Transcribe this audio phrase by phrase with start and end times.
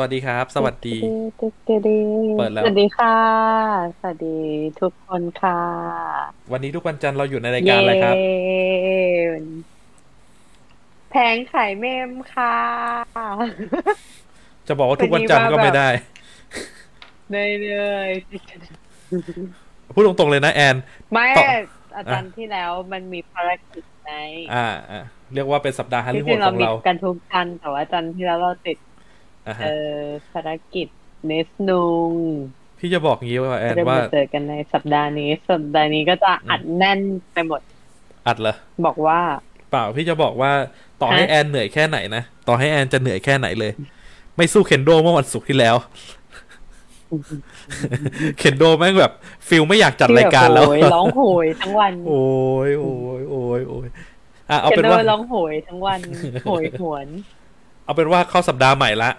[0.00, 0.96] วัสดีครับ สวัสดี
[2.38, 3.18] เปิดแล้วสวัสดีค่ะ
[3.98, 4.38] สวัสดี
[4.80, 5.60] ทุกคนค่ะ
[6.52, 8.14] วันนี้ทุกวันจันทร์เราอยู่ในรายการอะไรครับ
[11.10, 12.56] แผงขายเมมค่ะ
[14.68, 15.88] จะบอกว่าทุกวันจันทร์ก็ไม่ได้
[17.30, 17.68] เนยเน
[18.08, 18.10] ย
[19.94, 20.76] พูดตรงๆเลยนะแอน
[21.12, 21.26] ไม่
[21.96, 24.14] อาจารย์ที่แล้วมันมีภารกิจไง
[24.54, 25.02] อ่าอ่า
[25.34, 28.76] เรียกว่าเป็นสัปดาห์ฮันลีโหดของเรากันทุกจันแต่ว่าจันที่แล้วเราติด
[29.64, 30.88] เออภารกิจ
[31.26, 32.12] เนสนุง
[32.78, 37.00] พี่จะบอกงี้ว่าแอนว่าเจอกันในสัปดาห์นี้ สัปดาห์นี้ก็จะอัดแน่น
[37.32, 37.60] ไปหมด
[38.26, 38.54] อัดเหรอ
[38.86, 39.20] บอกว่า
[39.70, 40.52] เปล่าพี่จะบอกว่า
[41.02, 43.72] ต่อให้แอนเหนื่อยแค่ไหนนะ ต่อให้แอนจะเหนื่อยแค่ไหนเลย
[44.36, 45.76] ไม่สู้เคนโดเมื่อวันศุกร์ที่แล้ว
[48.38, 49.12] เคนโดแม่งแบบ
[49.48, 52.22] ฟิลไม่อยากจัดรายการแล้วร้องโหยทั้งวัน โอ้
[52.68, 53.88] ยโอ้ยโอ้ยโอ้ย
[54.50, 56.00] อะเอาเป็นว่าร้องโหยทั้งวัน
[56.44, 57.06] โหยหวน
[57.84, 59.10] เอาเป็นว่าเข้าสัปดาห์ใหม่ละ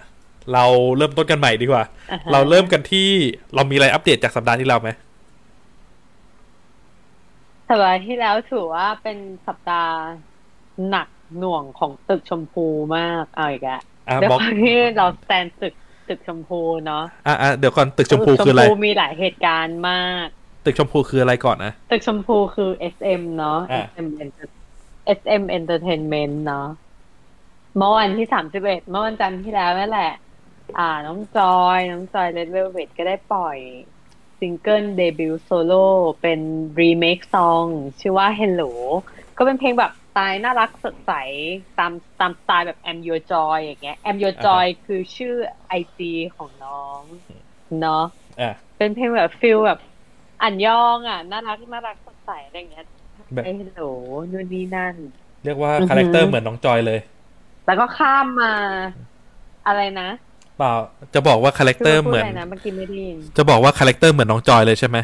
[0.54, 0.66] เรา
[0.98, 1.84] เริ่มต้นกันใหม่ดีกว่า
[2.32, 3.10] เราเริ่มกันที่
[3.56, 4.90] เรามีอะไรอัปเดตจากสัปดาห์ที่แล้วไหม
[7.68, 9.18] สัปดาห์ที่แล้วถือว่าเป็น
[9.48, 9.96] สัปดาห์
[10.90, 12.66] หนักหน่วงของตึกชมพู
[12.98, 13.82] มากเอาอีกอะ
[14.22, 15.74] เดี๋ยวที่เราแซนตึก
[16.10, 20.28] ตึกชมพูเนาะอะเดี๋ยวก่อนตึกชมพูคืออะไรชมพูมีหลายเหตุการณ์มาก
[20.66, 23.60] ตึกชมพูคืออะไรก่อนนะตึกชมพูคือ SM เนาะ
[23.94, 24.08] SM
[25.18, 26.68] SM Entertainment เนาะ
[27.78, 30.12] เมื่อวันที่สามสิบเอ็ดเมื่อวันจันทร์ที่แล้วนั่นแหละ
[30.78, 31.46] อ่า น้องจอ
[31.78, 33.60] ย น้องจอย Red Velvet ก็ได้ปล่อย
[34.40, 35.76] ซิงเกิล debut solo
[36.22, 36.40] เป็น
[36.82, 37.66] remake song
[38.00, 38.64] ชื่อว่า Hello
[39.38, 41.12] ก็เป็นเพลงแบบสไตล์น่ารักสดใส
[41.80, 45.34] ตามตามสไตล์แบบ Im Your Joy อย่างเงี้ย Im Your Joy คือชื่อ
[45.68, 47.04] ไอจีของน้อง
[47.82, 48.04] เนาะ
[48.78, 49.80] เป็นเพลงแบบ feel แบบ
[50.42, 52.86] 안녕 อะ น่ารักน่ารักสดใสอะไรเงี้ย
[53.44, 53.84] ไอ Hello
[54.32, 54.96] นู่นนี่นั่น
[55.44, 57.00] เรียกว่า character เหมือนน้องจอยเลย
[57.66, 58.54] แล้วก็ข้ามมา
[59.66, 60.10] อะไรนะ
[60.60, 60.74] เปล่า
[61.14, 62.26] จะบอกว่า character เหมือน
[63.38, 64.98] จะบอกว่า character เหมือนน้องจอยเลยใช่ไหม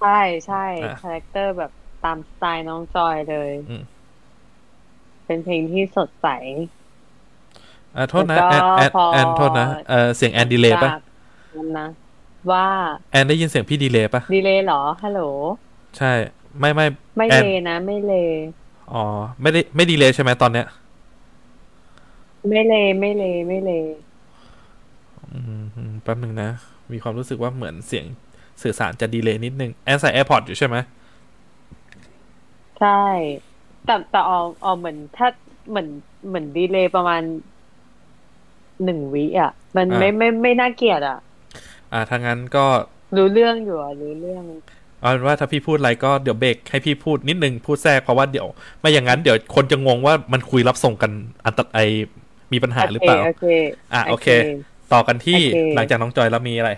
[0.00, 0.64] ใช่ใช่
[1.02, 1.70] character แบบ
[2.04, 3.50] ตามสไตล์น้องจอยเลย
[5.26, 6.28] เป็นเพลงที่สดใส
[7.96, 10.90] อ่าโทษนะแอนแอนแอนโทษนะเออเสียงแอน delay ปะ
[11.78, 11.86] นะ
[12.50, 12.66] ว่า
[13.12, 15.20] แอนได้ยินเสียงพี่ delay ปะ delayเหรอฮัลโหล
[15.98, 16.12] ใช่
[16.58, 18.32] ไม่ไม่ไม่เลยนะ ไม่เลย
[18.92, 19.04] อ๋อ
[19.42, 20.66] ไม่ได้ไม่ delay ใช่ไหมตอนเนี้ย
[22.48, 23.84] ไม่เลยไม่เลยไม่เลย
[25.32, 25.38] อื
[25.90, 26.50] มแป๊บนึงนะ
[26.92, 28.04] มีความรู้สึกว่าเหมือนเสียง
[28.62, 30.76] สื่อสารจะ delay นิดนึง แอนใส่ AirPods อยู่ใช่ไหม
[32.78, 32.88] ใช่
[33.84, 35.28] แต่แต่ออกออกเหมือนถ้า
[35.68, 35.88] เหมือน
[36.26, 37.22] เหมือนดีเลยประมาณ
[38.84, 41.18] หนึ่งวิอะ มันไม่ไม่ไม่น่าเกลียดอะ
[41.92, 42.64] อ่าทางนั้นก็
[43.16, 44.44] รู้เรื่องอยู่อะรู้เรื่อง
[45.00, 48.46] เอาเป็นว่าถ้าพี่พูดอะไรก็เดี๋ยวเบรกให้พี่พูดนิดนึงพูดแทรกเพราะว่าเดี๋ยว
[48.80, 51.12] ไม่อย่างนั้นเดี๋ยวคนจะงงว่ามันคุยรับส่งกัน
[51.46, 51.78] อันตไอ
[52.52, 53.46] มีปัญหาหรือเปล่าโอเค
[53.94, 54.28] อะโอเค
[54.92, 55.40] ต่อกันที่
[55.74, 56.70] หลังจากน้องจอยแล้วมีอะไร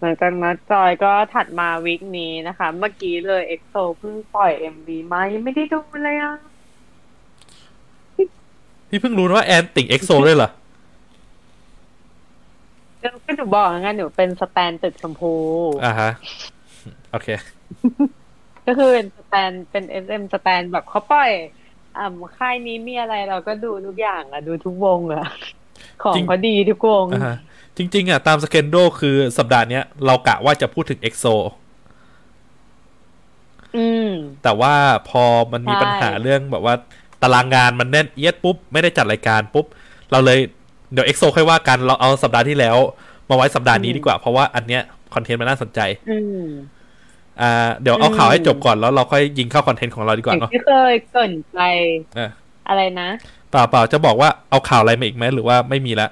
[0.00, 6.34] หลังจากน้องจอยก็ถัดมา week นี้นะคะ เมื่อกี้เลยเอ็กโซเพิ่งปล่อยเอ็มวีมายังไม่ได้ดูเลยอะ
[8.88, 10.50] พี่เพิ่งรู้ว่าแอนติ่ง EXO ด้วยเหรอ
[13.02, 15.34] ก็หนูบอกงั้นหนูเป็น stan ตึกชมพู
[15.84, 16.10] อ่าฮะ
[17.10, 17.28] โอเค
[18.66, 21.30] ก็คือเป็น stan เป็น SM stan แบบเขาปล่อย
[21.98, 25.24] อ่าค่ายนี้มีอะไรเราก็ดูทุกอย่างอะดูทุกวงอะ
[26.02, 27.04] ของเขาดีทุกวง
[27.76, 31.24] จริง ๆ อะ ตาม schedule คือสัปดาห์เนี้ย เรากะว่าจะพูดถึง EXO
[34.42, 34.74] แต่ว่า
[35.08, 36.74] พอมันมีปัญหาเรื่องแบบว่า
[37.22, 39.66] ตารางงานมันแน่นเอียดปุ๊บ ไม่ได้จัดรายการปุ๊บ
[40.10, 40.38] เราเลย
[40.92, 42.76] เดี๋ยว EXO ค่อยว่ากัน เราเอาสัปดาห์ที่แล้ว
[43.28, 44.82] มาไว้สัปดาห์นี้ดีกว่า เพราะว่าอันเนี้ย
[45.14, 51.58] content มันน่าสนใจอ่าเดี๋ยวเอาข่าวให้จบก่อนแล้วเราค่อยยิงเข้า content ของเราดีกว่าเนาะที่เคยเกินไป
[52.68, 53.08] อะไรนะ
[53.50, 56.08] เปล่าเปล่าจะบอกว่าเอาข่าวอะไรมาอีกไหมหรือว่าไม่มีละ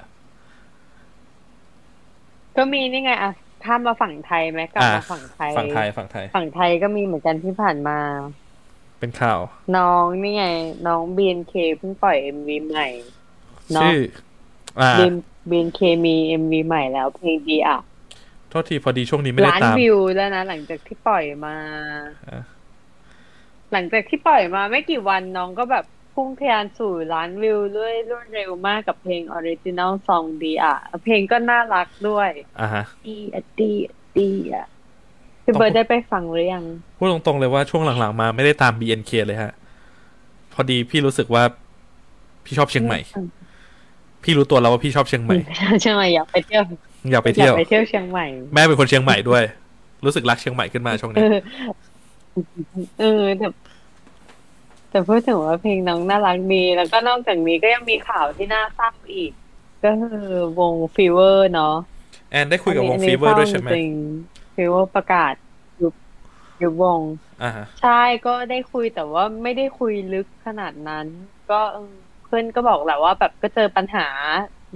[2.57, 3.31] ก็มีนี่ไงอะ
[3.65, 7.97] ข้ามมาฝั่งไทยไหมกลับมาฝั่งไทยฝั่งไทยฝั่งไทย ฝั่งไทยก็มีเหมือนกันที่ผ่านมา
[8.99, 9.39] เป็นข่าว
[9.77, 10.45] น้องนี่ไง
[10.87, 12.87] น้องบีนเคเพิ่งปล่อยเอ็มวีใหม่
[13.81, 13.99] ชื่อ
[15.49, 17.79] บีนเคมีเอ็มวีใหม่แล้วเพลงดีอะ
[18.49, 21.55] โทษทีพอดีช่วงนี้ไม่ได้ตามล้านวิวแล้วนะหลังจากที่ปล่อยมา
[23.71, 32.29] หลังจากที่ปล่อยมาไม่กี่วันน้องก็แบบพุ่งทะยานสู่ล้านวิวด้วยรวดเร็วมากกับเพลง original song ดีอะ เพลงก็น่ารักด้วย
[32.59, 33.71] อ่าฮะดีอะดี
[34.19, 34.65] ดีอะ
[35.43, 36.65] พี่เบิร์ดได้ไปฟังหรือยัง
[36.97, 39.51] พูดตรงๆเลยว่าช่วงหลังๆมาไม่ได้ตาม BNK เลยฮะ
[40.53, 41.43] พอดีพี่รู้สึกว่า
[42.45, 42.99] พี่ชอบเชียงใหม่
[44.23, 45.35] พี่รู้ตัวแล้วว่าพี่ชอบเชียงใหม่
[45.81, 46.63] เชียงใหม่อยากไปเที่ยว
[47.11, 49.43] อยากไปเที่ยวไปเที่ยวเชียงใหม่ แม่เป็นคนเชียงใหม่ด้วย
[50.05, 51.21] รู้สึกรักเชียงใหม่ขึ้นมาช่วงนี้
[52.99, 53.47] เออแต่
[54.89, 59.31] แต่พูดถึงว่าเพลงน้องน่ารักดี แล้วก็นอกจากนี้ก็ยังมีข่าวที่น่าเศร้าอีก
[59.83, 60.29] ก็คือ
[60.59, 61.75] วง FEVER เนาะ
[62.31, 63.91] แอนได้คุยกับวง FEVER ด้วยใช่ไหมจริง
[64.55, 65.33] FEVER ประกาศ
[65.81, 65.93] ยุบ
[66.61, 66.99] ยุบวง
[67.43, 71.05] อ่าฮะใช่ก็ได้คุยแต่ว่าไม่ได้คุยลึกขนาดนั้น
[71.49, 71.91] ก็เออ
[72.25, 74.07] เพื่อนก็บอกแหละว่าแบบก็เจอปัญหา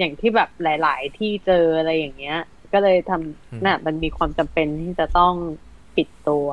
[0.02, 2.40] อย่างที่แบบหลาย ๆ ที่เจออะไรอย่างเงี้ย
[2.74, 5.34] ก็เลยทำน่ะ มันมีความจำเป็นที่จะต้อง
[5.96, 6.48] ปิดตัว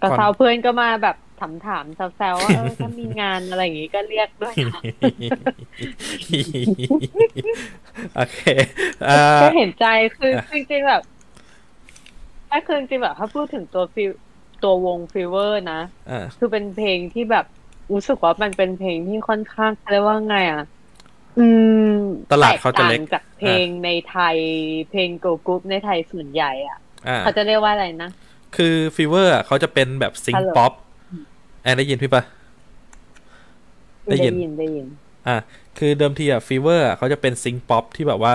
[0.00, 4.80] ก็เซาเพื่อนก็มาแบบถามถามๆแซวๆว่าเออถ้ามีงานอะไรอย่างงี้ก็เรียกด้วยนะ
[8.16, 8.38] โอเค
[9.08, 9.86] อ่าก็เห็นใจ
[10.16, 11.02] คืออะจริงๆแบบ
[12.50, 14.10] ถ้าคือจริงๆแบบถ้าพูดถึงตัว feel
[14.62, 15.80] ตัววง FEVER นะ
[16.10, 17.46] อ่าคือเป็นเพลงที่แบบ
[17.92, 20.77] รู้สึกว่ามันเป็นเพลงที่ค่อนข้างเรียกว่าไงอะอืม
[22.32, 24.36] ตลาดเขาจะเล็กแตต่างจากเพลงในไทย
[24.90, 28.10] เพลง girl group ในไทยส่วนใหญ่อะอ่าเขาจะเรียกว่าอะไรนะ
[28.56, 30.72] คือ FEVER เขาจะเป็นแบบ synth ฮัลโหลป๊อป
[31.62, 32.22] แอนได้ยินพี่ปะ
[34.10, 34.86] ได้ยินได้ยินได้ยิน
[35.26, 35.36] อ่า
[35.78, 38.32] คือเดิมทีอะ FEVER เขาจะเป็น synth-pop ที่แบบว่า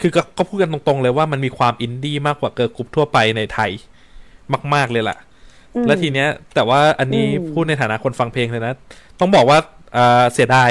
[0.00, 3.70] คือก็ก็พูดกันตรงๆเลยว่ามันมีความอินดี้มากกว่า girl group ทั่วไปในไทย
[4.74, 5.16] มากๆเลยล่ะ
[5.74, 8.74] อืมแล้วทีเนี้ย แต่ว่าอันนี้อืมพูดในฐานะคนฟังเพลงเลยนะ
[9.20, 9.58] ต้องบอกว่า
[9.96, 10.70] อ่าเสียดาย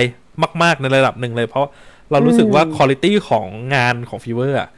[0.64, 1.68] มาก ๆ ในระดับหนึ่งเลย เพราะ
[2.12, 3.46] เรารู้สึกว่าคุณภาพของ
[3.76, 4.70] งานของฟีเวอร์อะ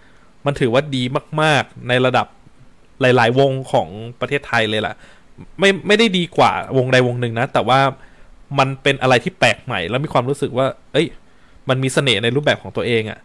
[0.45, 1.03] มันถือว่าดี
[1.41, 2.27] มาก ๆ ในระดับ
[3.01, 3.87] หลาย ๆ วงของ
[4.19, 4.93] ประเทศไทยเลยล่ะ
[5.59, 7.79] ไม่ไม่ได้ดีกว่าวงใดวงหนึ่งนะ แต่ว่า
[8.59, 11.07] มันเป็นอะไรที่แปลกใหม่ แล้วมีความรู้สึกว่า เอ้ย
[11.69, 13.19] มันมีเสน่ห์ในรูปแบบของตัวเองอะ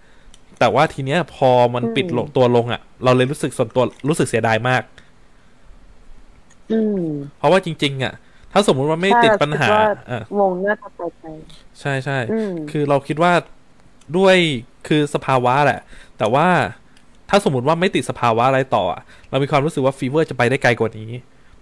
[0.58, 4.82] แต่ว่าทีเนี้ยพอมันปิดลงตัวลงอะเราเลยรู้สึกส่วนตัวรู้สึกเสียดายมาก
[6.70, 7.04] อืม
[7.38, 8.14] เพราะว่าจริง ๆอะ
[8.52, 11.28] ถ้าสมมุติว่าไม่ใช่ติดปัญหาคิดว่าอะวงน่าจะไปไกล
[11.80, 13.32] ใช่ใช่อืมคือเราคิดว่า
[14.18, 14.36] ด้วย
[14.88, 15.80] คือสภาวะแหละ
[16.18, 16.46] แต่ว่า
[17.30, 21.10] ถ้าสมมติว่าไม่ติดสภาวะอะไรต่ออะเรามีความรู้สึกว่า FEVER จะไปได้ไกลกว่านี้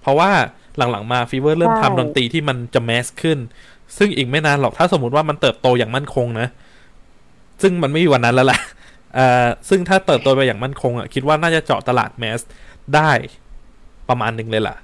[0.00, 0.30] เพราะว่า
[0.76, 3.38] หลังๆมา FEVER เริ่มใช่ทำดนตรีที่มันจะ mass ขึ้น
[3.98, 6.48] ซึ่งอีกไม่นานหรอกถ้าสมมติว่ามันเติบโตอย่างมั่นคงนะ
[7.62, 8.60] ซึ่งมันไม่มีวันนั้นแล้วแหละ
[9.14, 12.40] เอ่อซึ่งถ้าเติบโตไปอย่างมั่นคงอะคิดว่าน่าจะเจาะตลาด mass
[12.94, 13.10] ได้
[14.08, 14.76] ประมาณหนึ่งเลยล่ะ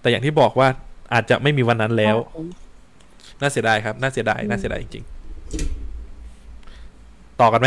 [0.00, 0.68] แต่อย่างที่บอกว่า
[1.12, 2.16] อาจจะไม่มีวันนั้นแล้ว
[3.40, 7.66] น่าเสียดายครับ น่าเสียดาย น่าเสียดายจริงๆ ต่อกันไหม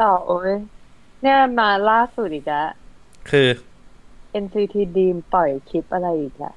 [0.00, 0.52] ต่อโอ้ย
[1.22, 2.68] เนี่ยมาล่าสุดอีกแล้ว
[3.30, 3.46] คือ
[4.44, 6.54] NCT Dream ปล่อยคลิปอะไรอีกแล้ว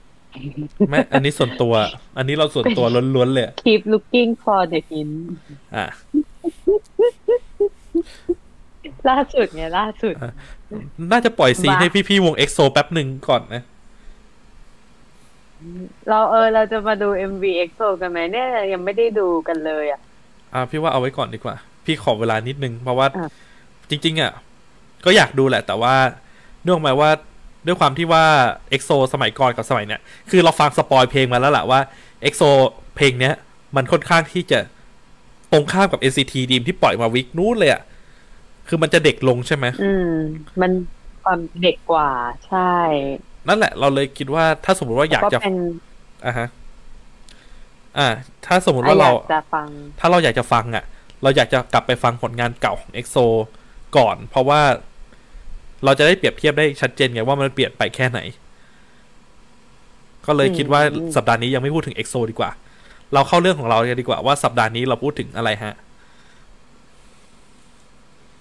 [0.89, 1.73] ไม่ อันนี้ส่วนตัว
[2.17, 2.85] อันนี้เราส่วนตัว
[3.15, 5.15] ล้วนๆเลยอะ Keep looking for the hint
[5.75, 5.85] อะ
[9.09, 10.13] ล่าสุดไงล่าสุด
[11.11, 13.63] น่าจะปล่อยซีนบ้าให้พี่ๆวง EXO แป๊บหนึ่งก่อนนะ
[16.09, 20.00] เราเออเราจะมาดู MV EXO กันไหมเนี่ยยังไม่ได้ดูกันเลยอะ
[20.53, 23.29] อ่าพี่ว่าเอาไว้ก่อนดีกว่า พี่ขอเวลานิดนึง เพราะว่าอะ
[23.89, 24.31] จริง ๆ อะ
[25.06, 25.95] ก็อยากดูแหละ แต่ว่า
[26.63, 27.11] เนื่องมาว่า
[27.65, 28.25] ด้วยความที่ว่า
[28.69, 31.79] EXO สมัยก่อนกับสมัยเนี้ยคือเราฟัง spoil เพลงมาแล้วแหละว่า
[32.21, 32.41] EXO
[32.95, 33.35] เพลงเนี้ย
[33.75, 34.59] มันค่อนข้างที่จะ
[35.51, 37.81] ตรงข้ามกับ NCT ดีมที่ปล่อยมาวิกนู้นเลยอะ
[38.67, 40.12] คือมันจะเด็กลงใช่ไหมอืม
[40.62, 40.71] มัน
[41.29, 42.09] ความเด็กกว่า
[42.47, 42.73] ใช่
[43.47, 45.55] นั่นแหละ เราเลยคิดว่าถ้าสมมติว่าอยากก็จะเป็น
[46.25, 46.47] อะฮะ
[47.97, 48.07] อ่า
[48.45, 49.67] ถ้าสมมติอะว่าอเรายากจะฟัง
[49.99, 50.83] ถ้าเราอยากจะฟังอะ
[51.23, 53.25] เราอยากจะกลับไปฟังผลงานเก่าของ EXO
[53.97, 54.61] ก่อน เพราะว่า
[55.85, 58.19] เราจะได้เปรียบเทียบได้ชัดเจนไงว่ามันเปลี่ยนไปแค่ไหน
[60.25, 62.51] ก็เลยคิดว่าอืมสัปดาห์นี้ยังไม่พูดถึง EXO ดีกว่า
[63.13, 65.74] เราเข้าเรื่องของเรากันดีกว่าว่าสัปดาห์นี้เราพูดถึงอะไรฮะ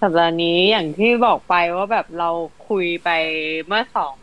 [0.01, 2.31] สัปดาห์นี้อย่างที่บอกไปว่าแบบเรา
[2.69, 3.11] คุยไป
[3.67, 4.15] เมื่อสอง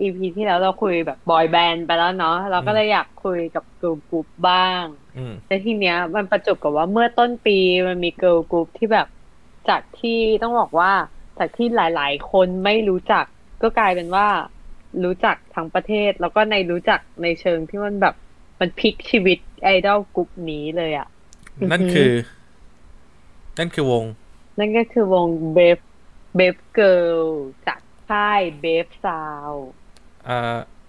[0.00, 4.84] EP ที่แล้วเราคุยแบบบอยแบนด์ไปแล้วเนาะเราก็เลยอยากคุยกับเกิร์ลกรุ๊ปบ้าง
[5.18, 9.06] อืมแต่ทีเนี้ย มันประจวบกับว่าเมื่อต้นปีมันมีเกิร์ลกรุ๊ปที่แบบ
[9.68, 10.92] จากที่ต้องบอกว่า
[11.38, 13.24] จากที่หลาย ๆ คนไม่รู้จัก
[13.62, 14.26] ก็กลายเป็นว่า
[15.04, 18.14] รู้จักทั้งประเทศ แล้วก็ในรู้จักในเชิงที่มันแบบ
[18.60, 21.08] มันพลิกชีวิตไอดอลกรุ๊ปนี้เลยอะ่ะ
[21.70, 22.12] นั่นอือฮึคือ
[23.58, 24.04] นั่นคือวง
[24.58, 27.20] นั่นก็คือวง Brave Brave Girls
[27.66, 29.52] จากค่าย Brave Sound
[30.26, 30.32] อ่า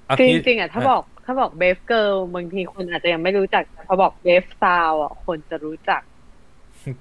[0.05, 6.01] เอาคือจที่ริงๆอะถ้าบอกถ้าบอก Brave Girls บางทีคนอาจจะยังไม่รู้จักแต่พอบอกเบฟซาวอะคนจะรู้จัก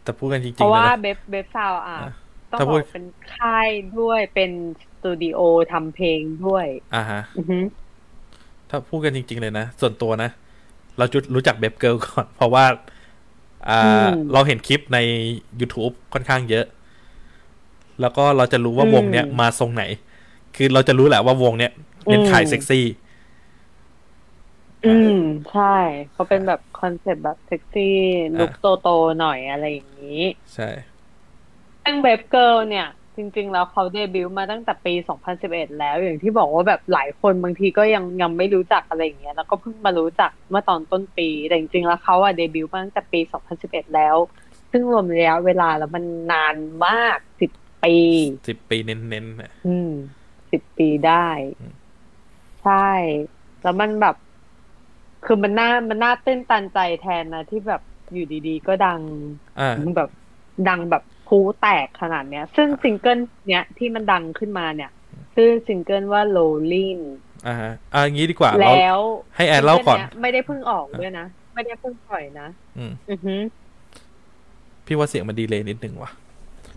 [0.02, 2.12] แต่พูดกันจริงเพราะๆว่าเลยนะเบฟเบฟซาวอะอะ
[2.52, 4.50] ต้องถ้าบพูอดกเป็นค่ายด้วยเป็น
[4.82, 5.38] สตูดิโอ
[5.72, 7.58] ทำเพลงด้วยอ่าฮะอือฮึ
[8.70, 10.30] ถ้าพูดกันจริง ๆ เลยนะ ส่วนตัวนะ
[10.98, 12.72] เราจุดรู้จัก Brave Girls ก่อน เพราะว่าอ่า
[14.32, 14.98] เราเห็นคลิปใน
[15.60, 16.66] YouTube ค่อนข้างเยอะ
[18.00, 19.84] แล้วก็เราจะรู้ว่าวงเนี้ยมาทรงไหน
[20.56, 21.72] คือเราจะรู้แหละว่าวงเนี้ย
[22.06, 22.86] เน้นขายเซ็กซี่
[24.86, 25.18] อืม
[25.52, 25.76] ใช่
[26.12, 27.96] เขาเป็นแบบคอนเซ็ปต์แบบเซ็กซี่
[28.38, 30.22] ลุคโตโตๆหน่อยอะไรอย่างนี้
[30.54, 30.68] ใช่
[31.82, 34.94] ซึ่ง Brave Girls เนี่ย จริงๆ แล้วเขาเดบิวต์มาตั้งแต่ปี
[35.36, 43.20] 2011 แล้ว อย่างที่บอกว่าแบบหลายคนบางทีก็ยังยังไม่รู้จักอะไรอย่างเงี้ยแล้วก็เพิ่งมารู้จักเมื่อตอนต้นปี แต่จริงๆ แล้วเขาอะเดบิวต์มาตั้งแต่ปี
[43.58, 44.16] 2011 แล้ว
[44.70, 47.50] ซึ่งรวมระยะเวลาแล้วมันนานมากสิบ
[47.84, 47.96] ปี
[48.48, 49.90] สิบปีเน้นๆน่ะอืม
[50.52, 51.28] สิบปีได้
[51.60, 51.74] อืม
[52.62, 52.90] ใช่
[53.62, 54.16] แล้วมันแบบ
[55.24, 59.00] คือมันน่ามันน่าตื้นตันใจแทนนะที่แบบอยู่ดีๆ ก็ดัง
[59.60, 60.10] อ่าแบบ
[60.68, 61.02] ดังแบบ
[61.36, 64.90] พลุแตกขนาดเนี้ย ซึ่งซิงเกิลเนี้ยที่มันดังขึ้นมาเนี่ย
[65.34, 67.00] ชื่อซิงเกิลว่า Rollin'
[67.46, 68.98] อ่าฮะอ่างี้ดีกว่าเราแล้ว
[69.36, 72.48] ให้แอนเล่าก่อนซิงกิยไม่ได้เพิ่งออกด้วยนะ ไม่ได้เพิ่งปล่อยนะ
[72.78, 73.40] อืมอือหือ
[74.86, 76.10] พี่ว่าเสียงมัน delay นิดนึงว่ะ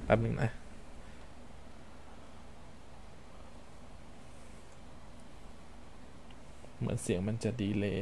[0.06, 0.50] แป๊บนึงนะ
[6.80, 8.00] เหมือนเสียงมันจะดีเลย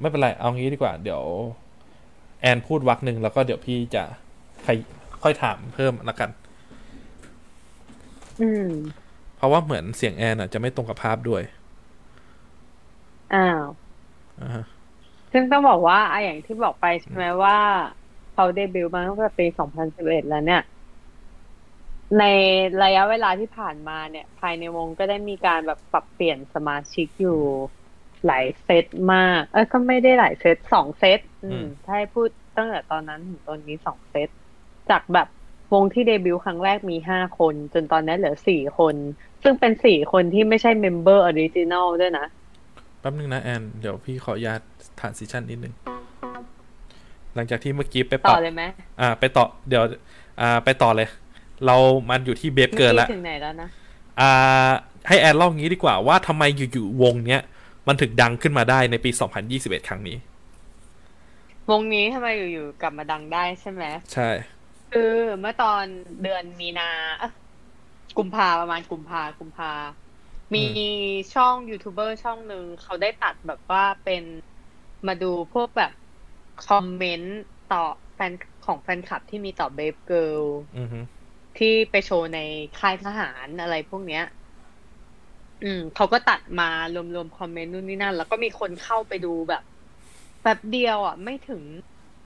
[0.00, 1.22] ไม่เป็นไร เอางี้ดีกว่า เดี๋ยว
[2.40, 4.04] แอนพูดวักหนึ่งแล้วก็เดี๋ยวพี่จะ
[4.66, 4.78] ค่อย
[5.22, 6.30] ค่อยถามเพิ่มละกัน
[8.40, 8.68] อืม
[9.36, 11.42] เพราะว่าเหมือนเสียงแอนอะ จะไม่ตรงกับภาพด้วย
[13.34, 13.62] อ้าว
[14.40, 14.64] อ่าฮะ
[15.32, 17.58] ซึ่งต้องบอกว่าอะอย่างที่บอกไปใช่ไหมว่า
[18.32, 19.46] เขาเดบิวต์มาตั้งแต่ปี
[19.88, 20.62] 2011 แล้วเนี่ย
[22.18, 22.24] ใน
[22.82, 27.40] ระยะเวลาที่ผ่านมาเนี่ย ภายในวงก็ได้มีการแบบปรับเปลี่ยนสมาชิกอยู่
[28.26, 34.28] หลายเซตมาก เอ้ยก็ไม่ได้หลายเซตสองเซต อืม ถ้าให้พูดตั้งแต่ตอนนั้นถึงตอนนี้สองเซต
[34.90, 35.28] จากแบบ
[35.72, 38.94] วงที่เดบิวต์ครั้งแรกมีห้าคน จนตอนนี้เหลือสี่คน
[39.42, 42.26] ซึ่งเป็นสี่คนที่ไม่ใช่ member original ด้วยนะ
[43.00, 44.60] แป๊บนึงนะแอน เดี๋ยวพี่ขออนุญาต
[45.00, 45.74] transition นิดนึง
[47.34, 48.62] หลังจากที่เมื่อกี้ไปปต่รัอบเลยไหม
[49.00, 49.84] อ่า ไปต่อ เดี๋ยว
[50.40, 51.08] อ่า ไปต่อเลย
[51.66, 51.76] เรา
[52.10, 53.68] มันอยู่ที่ Brave Girls เบฟเกิร์ลมื่แล้วถึงไหนแล้วนะ
[54.20, 54.70] อ่า
[55.08, 56.42] ให้แอนเล่างี้ดีกว่าว่าทำไม
[56.72, 57.42] อยู่ๆวงเนี้ย
[57.86, 59.10] มันถึงดังขึ้นมาได้ในปี
[59.48, 60.16] 2021 ครั้งนี้
[61.70, 64.28] วงนี้ทำไมอยู่ๆกลับมาดังได้ใช่ไหมใช่
[64.90, 65.00] คือ
[65.40, 65.86] เมื่อตอน
[66.22, 67.28] เดือนมีนาเอ้อ
[68.16, 69.72] กุมภาประมาณกุมภากุมภา
[70.54, 70.60] มี
[71.34, 74.24] ช่องยูทูบเบอร์ช่องหนึ่งเขาได้ตัดแบบว่าเป็น
[75.06, 75.92] มาดูพวกแบบ
[76.66, 77.36] คอมเมนต์
[77.72, 78.32] ต่อแฟน
[78.66, 80.42] ของแฟนคลับที่มีต่อ Brave Girls
[80.78, 81.00] อือฮึ
[81.58, 82.38] ที่ไปโชว์ใน
[82.78, 84.24] ค่ายทหารอะไรพวกเนี้ย
[85.62, 86.64] อืมเขาก็ตัดมา
[86.94, 89.62] รวมๆคอมเมนต์นู่นนี่นั่น แล้วก็มีคนเข้าไปดูแบบ
[90.40, 91.62] แป๊บเดียวอะ ไม่ถึง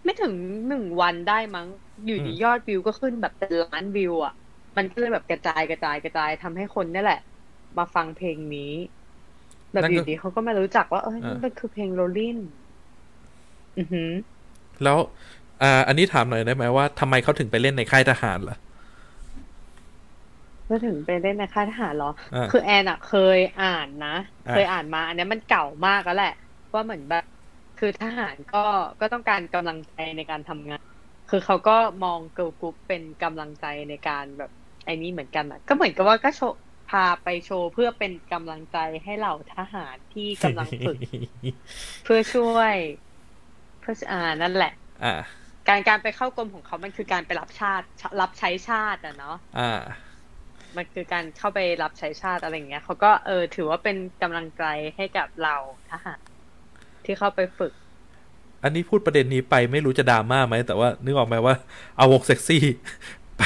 [0.04, 0.32] ไม่ถึง
[0.68, 1.66] หนึ่งวันได้มั้ง
[2.04, 4.34] อยู่ดียอดวิวก็ขึ้นแบบเป็นล้านวิวอะ
[4.76, 7.20] มันก็เลยแบบกระจายกระจายกระจายทำให้คนนี่แหละ
[7.78, 8.72] มาฟังเพลงนี้
[9.72, 12.38] แบบอยู่ดีเขาก็มารู้จักว่าเอ้ยนี่มันคือเพลง Rollin'
[13.78, 14.10] อือหือ
[14.84, 14.98] แล้ว
[15.62, 18.56] อ่าอันนี้ถามหน่อยได้ไหมว่าทำไมเขาถึงไปเล่นในค่ายทหารล่ะ
[20.68, 24.16] ก็ถึงไปเล่นในค่ายทหารเหรออ่าคือแอนอะเคยอ่านนะ
[24.48, 26.34] อ่าเคยอ่านมา อันนี้มันเก่ามากแล้วแหละ
[26.72, 27.24] ว่าเหมือนแบบ
[27.84, 28.64] คือทหารก็
[29.00, 30.82] ก็ต้องการกำลังใจในการทำงาน
[31.30, 34.50] คือเขาก็มองเกิร์ลกรุ๊ปเป็นกำลังใจในการแบบ
[34.84, 36.58] ไอ้นี้เหมือนกันอะก็เหมือนกับว่าก็โชว์
[36.90, 40.98] พาไปโชว์เพื่อเป็นกำลังใจให้เหล่าทหารที่กำลังฝึก
[42.04, 42.74] เพื่อช่วย
[43.80, 44.72] เพื่ออ่านั่นแหละ
[45.04, 45.14] อ่า
[45.68, 47.86] การการไปเข้ากรมของเขามันคือการไปรับชาติ
[48.20, 49.80] รับใช้ชาติอะเนาะอ่า
[50.76, 54.64] มันคือการเข้าไปรับใช้ชาติอะไรอย่างเงี้ยเขาก็เออถือว่าเป็นกำลังใจ
[54.96, 55.56] ให้กับเรา
[55.90, 56.31] ทหาร
[57.06, 57.72] ที่เข้าไปฝึก
[58.62, 61.54] อันนี้พูดประเด็นนี้ไปไม่รู้จะดราม่าไหม แต่ว่านึกออกไหมว่า
[61.96, 62.62] เอาวงเซ็กซี่
[63.38, 63.42] ไป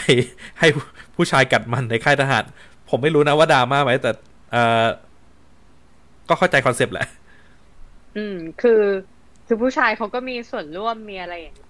[0.59, 0.69] ให้
[1.17, 2.45] ผู้ชายกัดมันในค่ายทหาร
[2.91, 4.11] ผมไม่รู้นะว่าดราม่าไหมแต่
[4.53, 4.87] เอ่อ
[6.29, 7.07] ก็เข้าใจคอนเซปต์แหละ
[8.15, 8.71] อืม คือ
[9.47, 11.69] คือผู้ชายเขาก็มีส่วนร่วมมีอะไรอย่างเงี้ย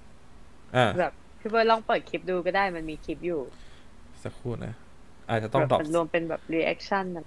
[0.76, 3.36] อ่าแบบพี่เบิร์ดลองเปิดคลิปดูก็ได้มันมีคลิปอยู่
[4.22, 4.72] สักครู่นะ
[5.28, 7.26] อาจจะต้องแบบดรอปมันรวมเป็นแบบ reaction นะ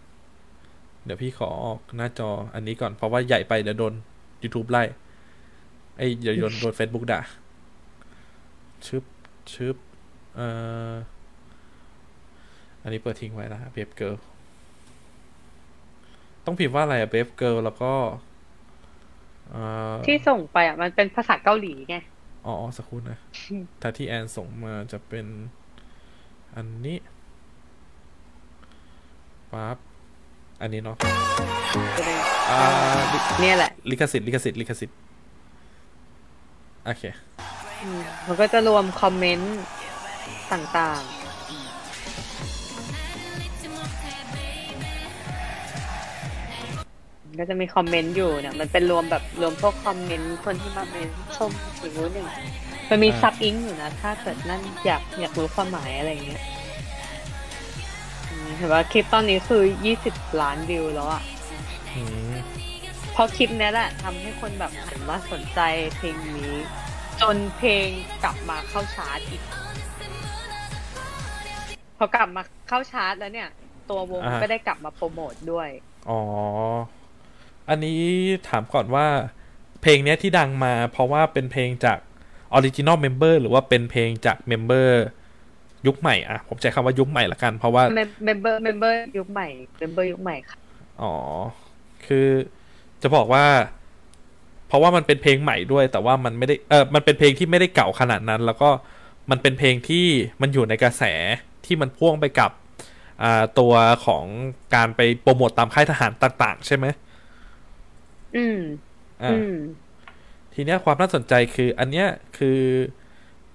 [1.06, 3.94] เดี๋ยวพี่ขอออกหน้าจออันนี้ก่อนเพราะว่าใหญ่ไปเดี๋ยวโดน
[4.44, 4.84] YouTube ไล่
[5.98, 7.20] อุ๊ยเดี๋ยวโดนโดน Facebook ด่า
[8.86, 9.04] ชึบ
[9.54, 9.76] ชึบ
[10.36, 10.48] เอ่
[10.92, 10.94] อ
[12.82, 14.14] อันนี้เปิดทิ้งไว้นะ Brave Girls
[16.46, 17.94] ต้องพิมพ์ว่าอะไรอะ Brave Girls แล้วก็
[19.50, 19.62] เอ่
[19.94, 21.96] อที่ส่งไปอะ มันเป็นภาษาเกาหลีไง
[22.46, 23.18] อ๋อสักครู่นะ
[23.82, 25.26] ถ้าที่แอนส่งมาจะเป็น
[26.56, 26.98] อันนี้
[29.52, 29.78] ปั๊บ
[30.62, 30.96] อันนี้เนาะ
[32.52, 32.62] อ่า
[33.14, 34.98] ลิเนี่ยแหละ ลิขสิทธิ์ลิขสิทธิ์ลิขสิทธิ์
[36.86, 37.04] โอเค
[37.84, 39.58] อืมมันก็จะรวมคอมเมนต์
[40.52, 41.20] ต่างๆ
[47.40, 52.28] ก็จะมีคอมเมนต์อยู่เนี่ยมันเป็นรวมแบบรวมพวกคอมเมนต์คนที่มาเมนต์ชมหรือหนึ่ง
[52.90, 56.59] มันมีอ่าซับ Eng อยู่นะ ถ้าเกิดนั่นอยากอยากรู้ความหมายอะไรอย่างเงี้ยอืม
[58.60, 61.24] เห็นว่าคลิปตอนนี้คือยี่สิบล้านวิวแล้วอะ
[61.96, 62.32] อืม
[63.12, 65.60] เพราะคลิปเนี้ยแหละทำให้คนแบบหันมาสนใจ
[65.98, 66.54] เพลงนี้
[67.22, 67.88] จนเพลง
[68.24, 69.42] กลับมาเข้าชาร์ตอีก
[71.98, 73.50] พอกลับมาเข้าชาร์ตแล้วเนี่ย
[73.90, 75.70] ตัววงอ่าก็ได้กลับมาโปรโมทด้วย
[76.10, 76.22] อ๋อ
[77.70, 78.00] อันนี้
[78.48, 79.08] ถามก่อนว่า
[79.82, 81.98] เพลงเนี้ยที่ดังมา เพราะว่าเป็นเพลงจาก
[82.54, 85.04] original member หรือว่าเป็นเพลงจาก member
[85.88, 87.84] ยุคใหม่อะผมใช้คำว่ายุคใหม่ละกัน เพราะว่า
[88.26, 89.48] member member ยุคใหม่
[89.80, 90.58] member ยุคใหม่ค่ะ
[91.02, 91.14] อ๋อ
[92.06, 92.28] คือ
[93.02, 93.46] จะบอกว่า
[94.68, 98.70] เพราะว่ามันเป็นเพลงใหม่ด้วย แต่ว่ามันไม่ได้เออมันเป็นเพลงที่ไม่ได้เก่าขนาดนั้น แล้วก็
[99.32, 100.06] มันเป็นเพลงที่
[100.42, 101.04] มันอยู่ในกระแส
[101.66, 102.52] ที่มันพ่วงไปกับ
[103.24, 103.74] อ่าตัว
[104.06, 104.26] ของ
[104.76, 106.86] การไปโปรโมตตามค่ายทหารต่าง ๆ ใช่ไหม
[108.36, 108.60] อืม
[109.24, 109.56] อ่าอืม
[110.54, 112.08] ทีเนี้ยความน่าสนใจคือ อันเนี้ย
[112.38, 112.60] คือ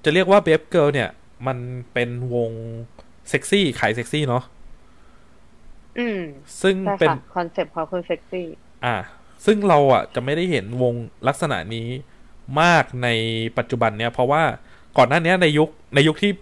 [0.05, 1.11] จะเรียกว่า Brave Girls เนี่ย
[1.47, 1.59] มัน
[1.93, 2.51] เป็นวง
[3.29, 4.45] เซ็กซี่ขายเซ็กซี่เนาะ
[5.99, 6.21] อืม
[6.63, 8.47] ซึ่งใช่เป็นค่ะคอนเซ็ปต์เขาคือเซ็กซี่
[8.85, 8.97] อ่า
[9.47, 10.95] ซึ่งเราอะจะไม่ได้เห็นวง
[11.29, 11.89] ลักษณะนี้
[12.61, 13.09] มากใน
[13.59, 14.43] ปัจจุบันเนี่ย เพราะว่า
[14.99, 16.33] ก่อนหน้าเนี้ยในยุคในยุคที่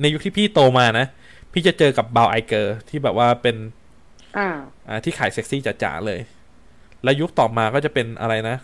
[0.00, 1.06] ในยุคที่พี่โตมานะ
[1.52, 3.56] พี่จะเจอกับ Brown Eyed Girls ที่แบบว่าเป็น
[4.38, 4.48] อ่า
[4.88, 6.20] อ่าที่ขายเซ็กซี่จ๋าๆเลย
[7.02, 8.56] แล้วยุคต่อมาก็จะเป็นอะไรนะ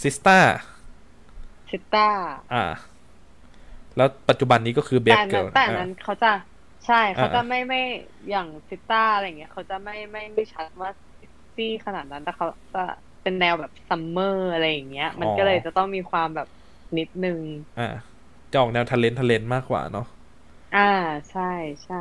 [0.00, 2.08] SISTAR SISTAR
[2.54, 2.64] อ่า
[3.96, 6.28] แล้วปัจจุบันนี้ก็คือ Brave Girls แต่นั้นเขาจะ
[6.86, 7.78] ใช่เขาจะอ่าไม่ไม่
[8.30, 12.78] อย่าง SISTAR อะไรเงี้ยเขาจะไม่ไม่ไม่ชัดว่าเซ็กซี่ขนาดนั้นแต่เขาจะ
[13.22, 16.48] เป็นแนวแบบซัมเมอร์อะไรอย่างเงี้ย มันก็เลยจะต้องมีความแบบ
[16.98, 17.40] นิดนึง
[17.78, 17.88] อ่า
[18.52, 20.06] จะออกแนวทะเลนทะเลนมากกว่าเนาะ
[20.74, 20.80] อ่า
[21.30, 21.42] ใช่
[21.84, 21.96] ใช่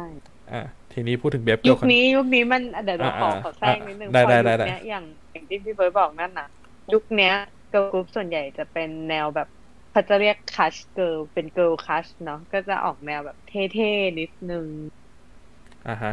[0.51, 6.47] อ่าทีนี้พูดถึงเบฟเกิยุคนี้ยุคนี้มันเดี๋ยวเราขออ่าขอแทรกนิดนึงได้พอได้ยุคได้ได้เนี้ยอย่างอย่างที่พี่เบิร์ดบอกนั่นน่ะ
[6.93, 7.33] ยุคเนี้ย
[7.69, 9.47] เกิร์ลกรุ๊ปส่วนใหญ่จะเป็นแนวแบบ
[9.91, 14.67] เขาจะเรียก crush girl เป็น girl crush เนาะก็จะออกแนวแบบเท่ๆนิดนึง
[15.85, 16.11] อ่าฮะ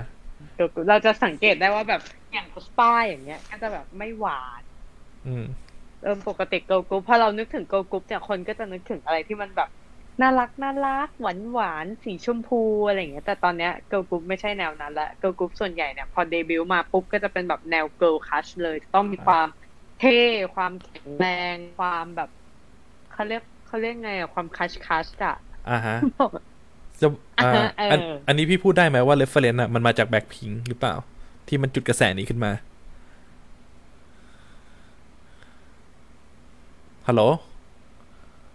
[0.54, 2.00] เกิร์ลกรุ๊ปเราจะสังเกตได้ว่าแบบ
[2.32, 4.62] อย่าง aespa อย่างเงี้ย ก็จะแบบไม่หวาน
[5.24, 5.44] อืม
[6.00, 9.68] เออปกติเกิร์ลกรุ๊ปพอเรานึกถึงเกิร์ลกรุ๊ปเนี่ยคนก็จะนึกถึงอะไรที่มันแบบ
[10.20, 12.56] น่ารักน่ารักหวานหวานๆสีชมพู
[12.86, 19.46] อะไรอย่างเงี้ย แต่ตอนเนี้ยเกิร์ลกรุ๊ปไม่ใช่แนวนั้นละเกิร์ลกรุ๊ปส่วนใหญ่เนี่ยพอเดบิวต์มาปุ๊บก็จะเป็นแบบแนว girl crush เลย ต้องมีความ
[19.96, 20.10] เท่
[20.54, 22.28] ความแข็งแรง ความแบบ
[23.10, 25.34] เขาเรียก เขาเรียกไงอะความ crush crush อะ
[25.70, 25.96] อ่าฮะ
[27.00, 27.08] จะ
[27.42, 30.94] อ่าเอออันอันนี้พี่พูดได้ไหมว่า reference อะมันมาจากแบ็คพิงหรือเปล่า
[31.48, 32.52] ที่มันจุดกระแสนี้ขึ้นมา
[37.06, 37.22] ฮัลโหล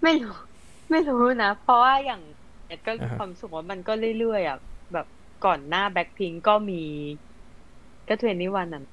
[0.03, 0.31] ไม่รู้
[0.89, 2.21] ไม่รู้นะ เพราะว่าอย่าง
[2.65, 4.57] เน็ตก็มีอ่าฮะความรู้สึกว่ามันก็เรื่อยๆอะ
[4.93, 5.05] แบบ
[5.41, 6.75] ก่อนหน้าแบ็คพิงก็มี
[8.07, 8.83] ก็เทรนนี่วันอะ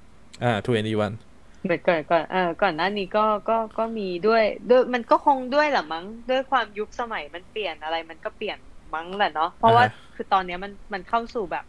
[0.42, 1.12] อ่าทูเอ็นดีวัน
[1.62, 8.58] เหมือนก่อนก่อนเออก่อนหน้านี้ก็ก็ก็มีด้วยด้วยมันก็คงด้วยแหละมั้งด้วยความยุคสมัยมันเปลี่ยนอะไรมันก็เปลี่ยน
[8.94, 11.64] มั้งแหละเนาะเพราะว่าอ่าฮะคือตอนเนี้ยมันมันเข้าสู่แบบ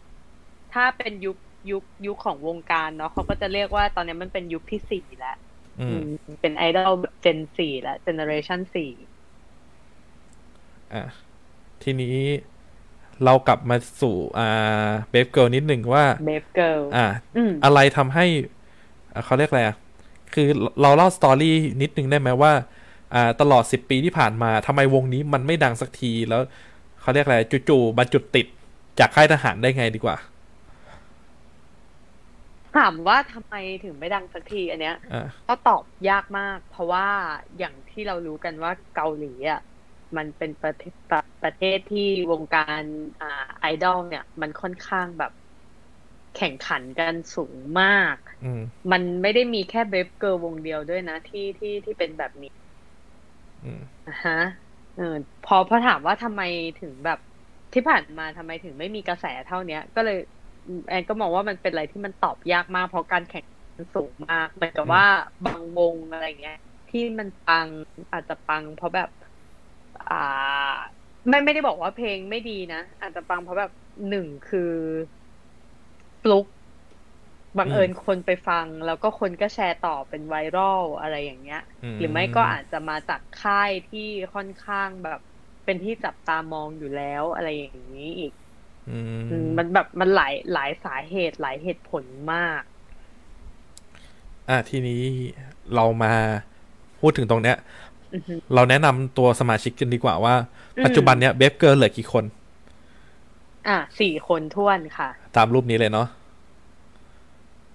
[0.74, 1.36] ถ้าเป็นยุค
[1.70, 5.36] ยุคยุคของวงการเนาะเขาก็จะเรียกว่าตอนเนี้ยมันเป็นยุคที่สี่แล้ว
[5.80, 6.92] อืมอืมเป็นไอดอล
[7.22, 8.90] gen สี่แล้ว generation สี่
[10.92, 11.02] อ่า
[11.82, 12.16] ทีนี้
[13.24, 18.59] เรากลับมาสู่อ่า Brave Girls นิดหนึ่งว่า Brave Girls อ่าอืมอะไรทำให้อ่า
[19.24, 19.76] เขาเรียกอะไรอะ
[20.34, 20.48] คือ
[20.82, 22.52] เราเล่า story นิดนึงได้ไหมว่า
[23.14, 26.40] อ่าตลอดสิบปีที่ผ่านมาทำไมวงนี้มันไม่ดังสักทีแล้ว
[27.00, 28.46] เขาเรียกอะไรจู่ๆมาจุดติด
[28.98, 30.16] จากค่ายทหารได้ไงดีกว่า
[32.72, 37.04] ถามว่าทำไมถึงไม่ดังสักทีอันเนี้ยอ่าก็ตอบยากมาก เพราะว่า
[37.56, 39.58] อย่างที่เรารู้กันว่าเกาหลีอะ
[40.16, 42.84] มันเป็นประเทศประประเทศที่วงการ
[43.20, 43.26] อ่า
[43.60, 45.30] ไอดอลเนี่ย มันค่อนข้างแบบ
[46.34, 48.60] แข่งขันกันสูงมากอืม
[48.92, 52.50] มันไม่ได้มีแค่เบฟเกิร์ลวงเดียวด้วยนะ ที่ที่ที่เป็นแบบนี้
[53.62, 54.32] อืมอะฮะ
[54.94, 55.02] เออ
[55.42, 56.40] พอพอถามว่าทำไม
[56.78, 57.18] ถึงแบบ
[57.72, 60.14] ที่ผ่านมาทำไมถึงไม่มีกระแสเท่าเนี้ยก็เลย
[60.88, 65.04] แอนก็มองว่ามันเป็นอะไรที่มันตอบยากมาก เพราะการแข่งขันสูงมาก เหมือนกับว่า
[65.44, 66.54] บางวงอะไรเงี้ย
[66.88, 67.70] ที่มันปัง
[68.12, 69.08] อาจจะปัง เพราะแบบ
[70.08, 70.80] อ่า
[71.28, 73.70] ไม่ไม่ได้บอกว่าเพลงไม่ดีนะอาจจะปังเพราะแบบ
[74.08, 74.60] หนึ่งคือ
[76.22, 76.46] ฟลุก
[77.58, 84.00] บังเอิญคนไปฟัง แล้วก็คนก็แชร์ต่อเป็นไวรัลอะไรอย่างเงี้ยมหรือไม่ก็อาจจะมาจากค่ายที่
[84.34, 85.18] ค่อนข้างแบบ
[85.64, 88.32] เป็นที่จับตามองอยู่แล้วอะไรอย่างนี้อีก
[88.88, 92.62] อือืมมมันแบบมันหลายหลายสาเหตุหลายเหตุผลมาก
[94.48, 95.02] อะทีนี้
[95.74, 96.12] เรามา
[97.00, 97.56] พูดถึงตรงเนี้ย
[98.12, 100.34] อือฮึเราแนะนำตัวสมาชิกกันดีกว่าว่า
[100.76, 102.24] อืมปัจจุบันเนี้ย Brave Girls เหลือกี่คน
[103.68, 106.08] อะสี่คนถ้วนค่ะ ตามรูปนี้เลยเนาะ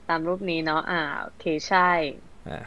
[0.10, 1.90] ตามรูปนี้เนาะอ่าโอเคใช่
[2.50, 2.64] อ่า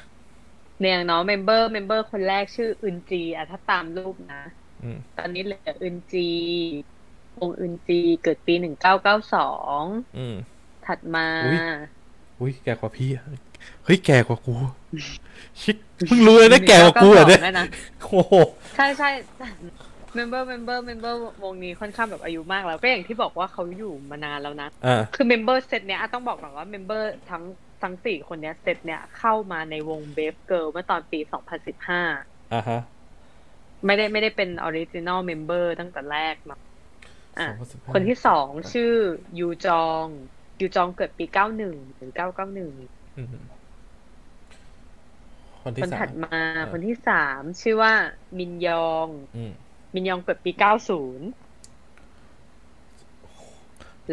[0.81, 4.43] เนี่ยเนาะ member member คนแรกชื่ออึนจีอะถ้าตามรูปนะ
[4.83, 6.29] อืมตอนนี้เหลืออึนจี
[7.39, 9.51] วงอึนจีเกิดปีหนึ่งเก้าเก้าสอ
[9.81, 9.83] ง
[10.19, 10.37] อืม
[10.87, 11.59] ถัดมาอุ๊ย
[12.41, 13.25] อุ้ยแก่กว่าพี่อะ
[13.85, 14.55] เฮ้ยแก่กว่ากู
[15.63, 17.67] ชิบเพิ่งรู้เลยนะแก่กว่ากูเหรอเนี่ย1992นะ
[18.01, 18.35] โอ้โห
[18.77, 19.11] ใช่ใช่
[20.15, 27.45] member member member วงนี้ค่อนข้างแบบอายุมากแล้ว ก็อย่างที่บอกว่าเขาอยู่มานานแล้วนะอ่าคือ member เซตเนี้ยอะต้องบอกก่อนว่า member ทั้ง
[27.83, 31.21] ทั้งสี่คนเนี้ยเซตเนี้ยเข้ามาในวงเบฟเกิ l เมื่อตอนปี
[31.87, 32.81] 2015อ่าฮะ
[33.87, 36.57] ไม่ได้ไม่ได้เป็น original member ตั้งแต่แรกมา
[37.39, 38.95] อะ2015คนที่สองชื่อ
[39.39, 40.05] ยูจอง
[40.61, 41.25] ยูจองเกิดปี
[41.63, 43.29] 91หรือ991อืม
[45.63, 47.93] คนคที่นสาถัมดมาอ่าคนที่สามชื่อว่า
[48.39, 49.45] มินยองอื
[49.91, 50.65] มมินยองเกิดปี 90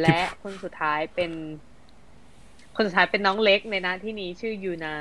[0.01, 1.31] และคนสุดท้ายเป็น
[2.75, 4.95] คนสุดท้ายเป็นน้องเล็กในหน้าที่นี้ชื่อยูนา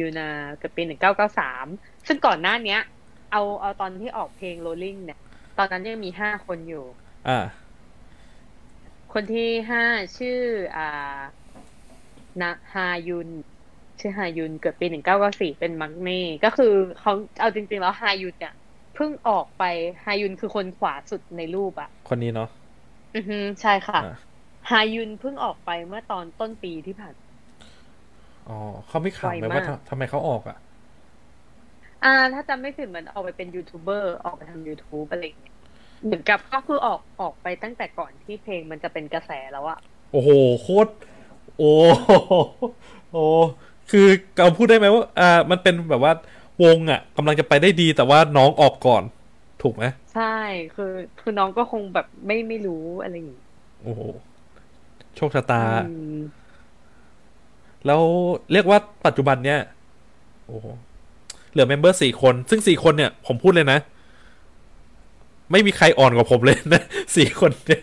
[0.00, 0.82] ยูนาเกิดปี
[1.44, 2.80] 1993 ซึ่งก่อนหน้าเนี้ย
[3.32, 5.18] เอาเอาตอนที่ออกเพลง Rolling เนี่ย
[5.58, 6.84] ตอนนั้นยังมีห้าคนอยู่
[7.28, 7.38] อ่า
[9.12, 9.84] คนที่ห้า
[10.18, 10.40] ชื่อ
[10.76, 11.18] อ่า
[12.40, 13.28] นาฮายุน
[14.00, 14.86] ชื่อฮายุนเกิดปี
[15.22, 19.64] 1994 เป็นมังเน่ก็คือเขาเอาจริงๆแล้วฮายุนเนี่ยเพิ่งออกไป
[20.04, 22.48] ฮายุนคือคนขวาสุดในรูปอะคนนี้เนาะ
[23.14, 24.14] อือฮึใช่ค่ะอ่า
[24.70, 27.14] ฮายุนเพิ่งออกไปเมื่อตอนต้นปีที่ผ่าน
[28.48, 28.56] อ๋อ
[28.88, 30.56] เขาไม่ข่าวไหมไวมากว่าทำทำไมเขาออกอะ
[32.04, 35.56] อ่า ถ้าจำไม่ผิดเหมือนออกไปเป็นยูทูบเบอร์ออกไปทำ YouTube อะไรอย่างเงี้ย
[36.04, 39.78] เหมือนกับก็คือออกออกไปตั้งแต่ก่อนที่เพลงมันจะเป็นกระแสแล้วอะ
[40.12, 40.30] โอ้โห
[40.62, 40.90] โคตร
[41.58, 41.72] โอ้
[42.04, 42.10] โห
[43.12, 43.24] โอ้
[43.90, 44.06] คือ
[44.38, 46.12] เราพูดได้ไหมว่า อ่า มันเป็นแบบว่า
[46.62, 49.02] วงอะกำลังจะไปได้ดีแต่ว่าน้องออกก่อน
[49.62, 50.36] ถูกไหมใช่
[50.74, 53.42] คือคือน้องก็คงแบบไม่ไม่รู้อะไรอย่างงี้
[53.82, 54.00] โอ้โห
[55.16, 56.18] โชคชะตาอืม
[57.86, 58.02] แล้ว
[58.52, 59.60] เรียกว่าปัจจุบันเนี่ย
[60.46, 60.66] โอ้โห
[61.52, 63.78] เหลือเมมเบอร์สี่คน ซึ่งสี่คนเนี่ย ผมพูดเลยนะ
[65.52, 66.82] ไม่มีใครอ่อนกว่าผมเลยนะ
[67.16, 67.82] สี่คนเนี่ย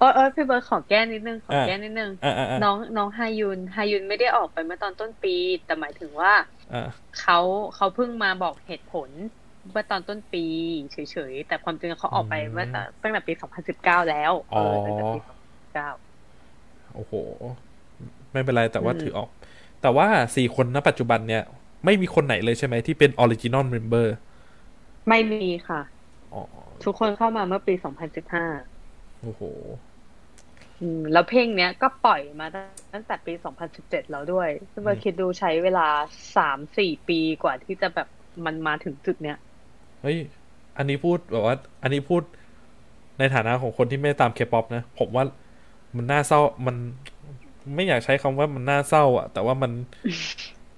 [0.00, 5.34] เออเออพี่เบิร์ดขอแก้นิดนึงขออ่าแก้นิดนึงอ่าอ่าอ่าน้องน้องฮายุนฮายุนไม่ได้ออกไปเมื่อตอนต้นปี
[5.64, 6.32] แต่หมายถึงว่า
[6.74, 6.88] อ่า
[7.20, 7.38] เขา
[7.74, 9.08] เขาเพิ่งมาบอกเหตุผล
[9.70, 10.44] เมื่อตอนต้นปี
[10.92, 10.96] เฉ
[11.30, 13.32] ยๆ แต่ความจริงเขาออกไปเมื่อตอนตั้งแต่ปี
[13.72, 15.20] 2019 แล้วเออตั้งแต่ปี
[15.86, 17.12] 2019โอ้โห
[18.32, 19.28] ไม่เป็นไรแต่ว่าอืมถือออก
[19.82, 21.42] แต่ว่าสี่คนณปัจจุบันเนี่ย
[21.84, 24.14] ไม่มีคนไหนเลยใช่ไหมที่เป็น original member
[25.08, 25.80] ไม่มีค่ะ
[26.34, 26.42] อ๋อ
[26.84, 27.74] ทุกคนเข้ามาเมื่อปี
[28.48, 29.89] 2015 โอ้โหอืม
[31.12, 32.46] แล้วเพลงเนี้ยก็ปล่อยมา
[32.94, 33.32] ตั้งแต่ปี
[33.72, 35.86] 2017 แล้วด้วยซึ่งเราคิดดูใช้เวลา
[36.46, 38.08] 3-4 ปีกว่าที่จะแบบ
[38.44, 39.38] มันมาถึงจุดเนี้ย
[40.02, 40.18] เฮ้ย
[40.76, 42.22] อันนี้พูดแบบว่า อันนี้พูด
[43.18, 45.24] ในฐานะของคนที่ไม่ตามเคป๊อปนะ ผมว่า
[45.96, 46.76] มันน่าเศร้า มัน
[47.74, 49.72] ไม่อยากใช้คำว่ามันน่าเศร้าอะแต่ว่ามัน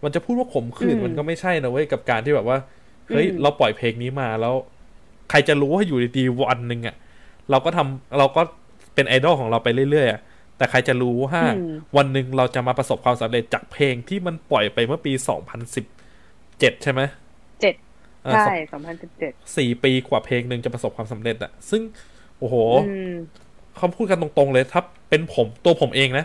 [0.03, 2.59] มันจะพูดว่าขมขื่นอืมมันก็ไม่ใช่นะเว้ยกับการที่แบบว่า
[3.09, 4.55] เฮ้ยอืมเราปล่อยเพลงนี้มาแล้ว
[5.31, 6.97] ใครจะรู้ว่าอยู่ดีๆวันหนึ่งอะ
[7.51, 8.43] เราก็ทำเราก็
[8.95, 10.21] เป็นไอดอลของเราไปเรื่อยๆอะ
[10.57, 15.13] แต่ใครจะรู้ว่าอืมวันหนึ่งเราจะมาประสบความสำเร็จจากเพลงที่มันปล่อยไปเมื่อปี
[15.99, 17.01] 2017ใช่ไหม
[17.61, 17.75] เจ็ด
[18.27, 18.55] อ่าใช่
[19.03, 21.83] 2017สี่ปีกว่าเพลงหนึ่งจะประสบความสำเร็จอะซึ่ง
[22.39, 22.55] โอ้โห
[22.89, 23.13] อืม
[23.77, 26.25] เขาพูดกันตรงๆเลยถ้าเป็นผมตัวผมเองนะ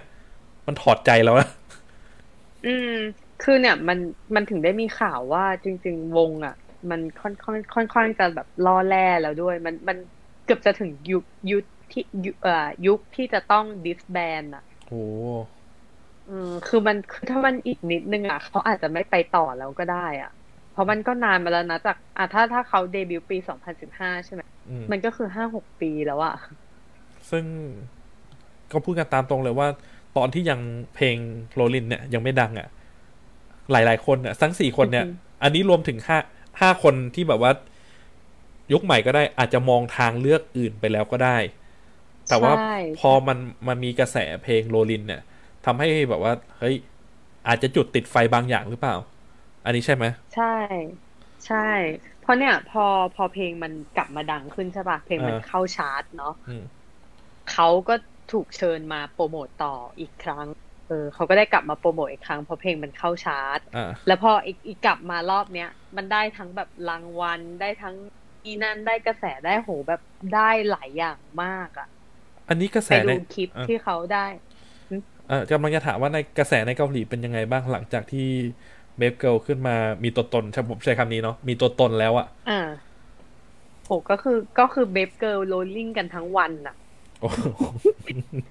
[0.67, 1.49] มันถอดใจแล้วนะ
[2.65, 2.93] อืม
[3.43, 3.97] คือเนี่ย มัน
[4.35, 6.55] มันถึงได้มีข่าวว่าจริง ๆ วงอะ
[6.89, 9.97] มันค่อนค่อนค่อนข้างจะแบบล่อแร่แล้วด้วย มันมัน
[10.45, 15.03] เกือบจะถึงยุคยุค ที่ยุคเอ่อยุคที่จะต้องดิสแบนอะโอ้
[16.29, 20.31] อืมคือมันคือถ้ามันอีกนิดนึงอะเขาอาจจะไม่ไปต่อแล้วก็ได้ อะ
[20.71, 23.37] เพราะมันก็นานมาแล้วนะจากอะถ้าถ้าเขาเดบิวต์ปี
[23.81, 26.35] 2015ใช่ไหมอืมมันก็คือห้าหกปีแล้วอะ
[27.31, 27.45] ซึ่ง
[28.71, 29.67] ก็พูดกันตามตรงเลยว่า
[30.17, 30.59] ตอนที่ยัง
[30.95, 31.17] เพลง
[31.53, 32.67] โรลินเนี่ยยังไม่ดังอะ่ะ
[33.71, 36.17] หลาย ๆ คนเนี่ยทั้งสี่คนเนี่ยอือฮึอันนี้รวมถึงห้า
[36.59, 37.51] ห้าคนที่แบบว่า
[38.71, 41.37] ยุคใหม่ก็ได้อาจจะมองทางเลือกอื่นไปแล้วก็ได้
[42.27, 42.51] แต่ว่าใช่
[42.93, 43.37] พอมัน
[43.67, 45.21] มันมีกระแสเพลงโรลินเนี่ย
[45.65, 46.75] ทำให้แบบว่า เฮ้ย
[47.47, 48.95] อาจจะจุดติดไฟบางอย่างหรือเปล่า
[49.65, 50.43] อันนี้ใช่ไหม ใช่
[51.45, 51.57] ใช่
[52.17, 52.81] เพราะเนี่ย พอ
[53.13, 56.63] พอเพลงมันกลับมาดังขึ้นใช่ป่ะ เพลงมันอ่าเข้าชาร์ตเนาะอืม
[57.45, 57.93] เขาก็
[58.31, 60.47] ถูกเชิญมาโปรโมตต่ออีกครั้ง
[60.87, 67.95] เออเขาก็ได้กลับมาโปรโมทอีกครั้งเพราะเพลงมันเข้าชาร์ตอ่าแล้วพออีกอีกกลับมารอบเนี้ยมันได้ทั้งแบบรางวัลได้ทั้ง
[68.45, 69.99] อีนั่นได้กระแสได้โหแบบ
[70.31, 71.87] ได้หลายอย่างมากอะ
[72.47, 74.25] อันนี้กระแสไปในดูคลิปอะที่เขาได้
[75.25, 78.19] เออกำลังจะถามว่าในกระแสในเกาหลีเป็นยังไงบ้างหลังจากที่
[78.97, 79.71] Brave Girls ขึ้นมา
[80.03, 82.53] มีตัวตนใช่ผมใช้คำนี้เนาะมีตัวตนแล้วอะอ่า
[83.85, 86.75] โหก็คือก็คือ Brave Girls Rollin'กันทั้งวันอะ
[87.19, 87.87] โอ้โห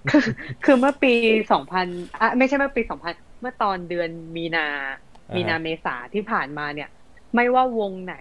[0.07, 0.21] คือ
[0.63, 1.09] คือเมื่อปี
[1.51, 1.87] สองพัน
[2.21, 4.61] อะไม่ใช่เมื่อปีสองพันเมื่อตอนเดือนมีนา
[5.37, 6.87] มีนาเมษาที่ผ่านมาเนี่ย
[7.35, 8.13] ไม่ว่าวงไหน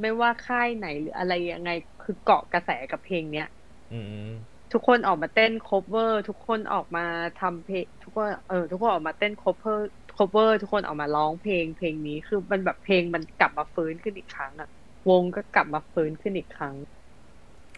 [0.00, 1.68] ไม่ว่าค่ายไหนหรืออะไรยังไง
[2.00, 3.44] คือเกาะกระแสกับเพลงเนี้ย
[3.90, 7.04] อืม ทุกคนออกมาเต้น cover ทุกคนออกมา
[7.40, 9.80] ทำเพลงทุกคนเออทุกคนออกมาเต้น cover
[10.16, 14.68] cover ทุกคนออกมาร้องเพลงเพลงนี้คือมันแบบเพลงมันกลับมาฟื้นขึ้นอีกครั้งอะ
[15.10, 16.74] วงก็กลับมาฟื้นขึ้นอีกครั้ง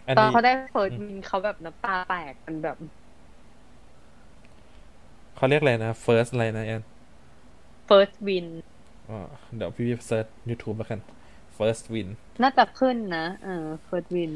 [0.07, 2.77] อันตอนนี้เขาได้ first winินเขาแบบน้ำตาแตกกันแบบ
[5.35, 6.81] เขาเรียกอะไรนะ first อะไรนะแอน
[7.89, 8.47] first win
[9.09, 9.19] อ๋อ
[9.55, 10.99] เดี๋ยวพี่เซิร์ช YouTube แล้วกัน
[11.57, 12.07] first win
[12.41, 14.33] น่าจะขึ้นนะ เออ first win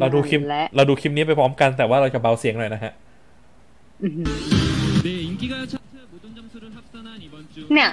[0.00, 0.40] เราดูคลิป
[0.76, 2.92] เราดูคลิปนี้ไปพร้อมกันแต่ว่าเราจะเบาเสียงหน่อยนะฮะ
[7.72, 7.90] เนี่ย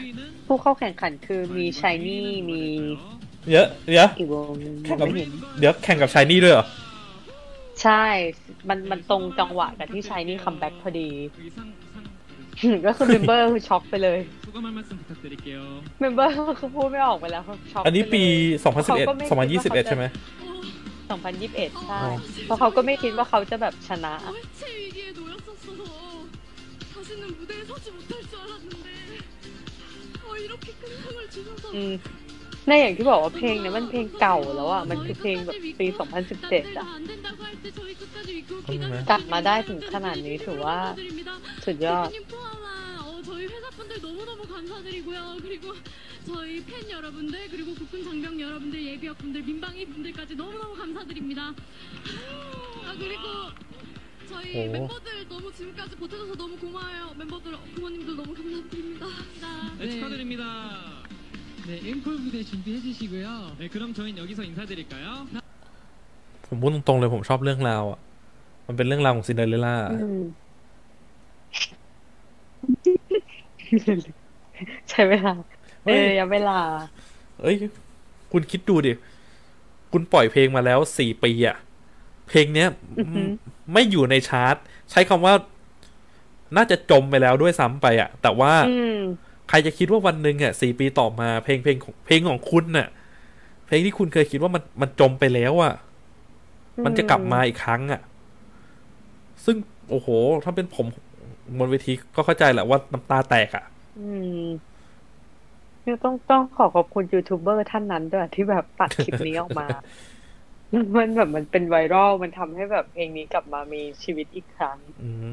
[0.47, 2.61] ผู้เข้าแข่งขันคือมี SHINee มี
[3.51, 4.53] เยอะเยอะอีกวง
[4.85, 5.07] แข่งกับ
[5.59, 6.65] เดี๋ยวแข่งกับ SHINee ด้วยเหรอ
[7.81, 8.03] ใช่
[8.69, 11.09] มันมันตรงจังหวะกับที่ SHINee comeback พอดี
[12.85, 14.19] ก็คือ member คือช็อกไปเลย
[15.99, 18.23] member เขาพูดไม่ออกไปแล้วช็อกอันนี้ปี
[18.63, 20.05] 2011 2021 ใช่ไหม
[21.15, 22.01] 2021 ใช่
[22.45, 24.13] เพราะเขาก็ไม่คิดว่าเขาจะแบบชนะ
[31.75, 31.93] อืม
[32.69, 35.87] น่อย่างที่บอกว่าเพลงเนี่ยมันเพลงเก่าแล้วอะ มันคือเพลงแบบปี
[36.31, 36.87] 2017 อะ
[39.09, 40.77] กลับมาได้ถึงขนาดนี้ถือว่า
[41.65, 42.09] สุดยอด
[46.26, 46.62] 저희 회사분들 너무너무 감사드리고요.
[46.62, 51.54] 그리고 저희 팬 여러분들 그리고 국군 장병 여러분들 예비역분들 민방위 분들까지 너무너무 감사드립니다.
[52.86, 53.22] 아 그리고
[54.28, 54.72] 저희 오.
[54.72, 57.14] 멤버들 너무 지금까지 버텨줘서 너무 고마워요.
[57.16, 59.06] 멤버들 부모님들 너무 감사드립니다.
[59.78, 61.02] 네, 축하드립니다.
[61.66, 63.56] 네, 앵콜 무대 준비해 주시고요.
[63.58, 65.26] 네, 그럼 저희는 여기서 인사드릴까요?
[66.48, 67.98] ผมพูดตรงๆเลยผมชอบเรื่องราวอ่ะ
[68.66, 70.22] มันเป็นเรื่องราวของซินเดอเรลล่า อืม
[74.88, 75.34] ใช้เวลา
[75.87, 76.59] เออระยะเวลา
[77.41, 77.55] เอ้ย
[78.31, 78.93] คุณคิดดูดิ
[79.91, 81.57] คุณปล่อยเพลงมาแล้วสี่ปีอะ
[82.27, 82.69] เพลงเนี้ย
[82.99, 83.27] อือหือ
[83.73, 84.55] ไม่อยู่ในชาร์ต
[84.91, 85.33] ใช้คำว่า
[86.55, 88.99] น่าจะจมไปแล้วด้วยซ้ำไปอะแต่ว่าอืม
[89.49, 92.87] ใครจะคิดว่าวันหนึ่งอะสี่ปีต่อมา เพลงเพลงของเพลงของคุณน่ะ
[93.65, 95.73] เพลงที่คุณเคยคิดว่ามันมันจมไปแล้วอะ
[96.85, 98.01] มันจะกลับมาอีกครั้งอะ
[99.45, 99.57] ซึ่ง
[99.89, 100.07] โอ้โห
[100.43, 100.85] ถ้าเป็นผม
[101.59, 103.65] บนเวทีก็เข้าใจแหละว่าน้ำตาแตกอะ
[105.87, 109.67] อืมเนี่ยต้องต้องขอขอบคุณยูทูบเบอร์ท่านนั้นด้วยที่แบบตัดคลิปนี้ออกมา
[110.97, 115.25] มันแบบมันเป็นไวรัลมันทำให้แบบเพลงนี้กลับมามีชีวิตอีกครั้งอืม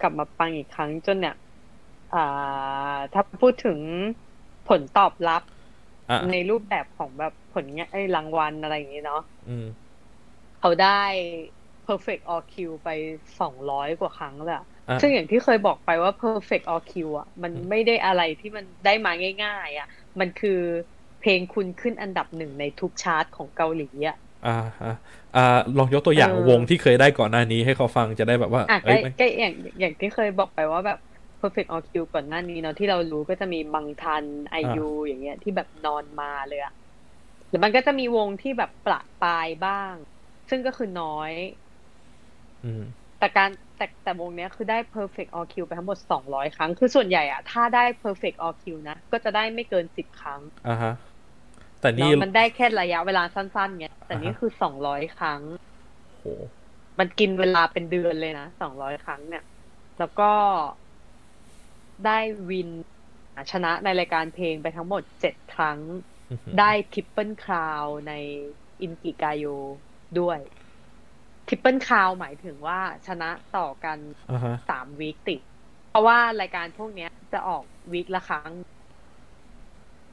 [0.00, 1.34] กลับมาปังอีกครั้งจนเนี่ย
[2.14, 2.18] อ่า
[3.12, 3.78] ถ้าพูดถึง
[4.68, 5.42] ผลตอบรับ
[6.10, 9.66] อะในรูปแบบของแบบผลงานไอ้รางวัลอะไรอย่างนี้เนาะอืม
[10.58, 11.00] เขาได้
[11.86, 12.54] perfect all Q
[12.84, 12.88] ไป
[13.40, 19.12] สองร้อยกว่าครั้งเลยอะอะ ซึ่งอย่างที่เคยบอกไปว่า perfect all Q อะมันไม่ได้อะไรที่มันได้มา
[19.44, 19.88] ง่ายๆ อะ
[20.20, 20.60] มันคือ
[21.20, 24.16] เพลงคุณขึ้นอันดับหนึ่งในทุกชาร์ตของเกาหลีอะ
[24.46, 24.92] อ่าอ่า
[25.36, 25.40] อ่า
[25.78, 30.98] ลองยกตัวอย่างเออวงที่เคยได้ก่อนหน้านี้ให้เขาฟังจะได้แบบว่าอะเอ้ก็ยมันก็อย่างอย่างที่เคยบอกไปว่าแบบ
[31.40, 36.72] perfect all Q ก่อนหน้านี้เนาะที่เรารู้ก็จะมีบังทันไอยูอย่างเงี้ยที่แบบนอนมาเลยอะ
[37.48, 39.94] หรือมันก็จะมีวงที่แบบประปรายบ้าง
[40.50, 41.32] ซึ่งก็คือน้อย
[42.64, 42.82] อืม
[43.18, 43.50] แต่การ
[43.82, 50.92] แต่แต่วงเนี้ยคือได้ perfect all Q ไปทั้งหมด 200 ครั้ง คือส่วนใหญ่อะถ้าได้ perfect all-kill นะ ก็จะได้ไม่เกิน 10 ครั้งอ่าฮะ
[51.80, 54.50] แต่นี่เนาะมันได้แค่ระยะเวลาสั้นๆเงี้ยแต่นี่อ่าฮะคือ
[54.82, 55.40] 200 ครั้ง
[56.18, 56.24] โห
[56.98, 59.44] มันกินเวลาเป็นเดือนเลยนะ 200 ครั้งเนี่ย
[59.98, 60.30] แล้วก็
[62.06, 62.18] ได้
[62.50, 62.68] win
[63.52, 65.78] ชนะในรายการเพลงไปทั้งหมด 7 ครั้ง
[66.30, 68.12] อื้อหือได้ triple crown ใน
[68.80, 69.44] อินกิกาโย
[70.20, 70.38] ด้วย
[71.46, 73.98] triple crown หมายถึงว่าชนะต่อกัน
[74.30, 75.40] อ่าฮะสาม week ติด
[75.90, 78.52] เพราะว่ารายการพวกเนี้ยจะออก week ละครั้ง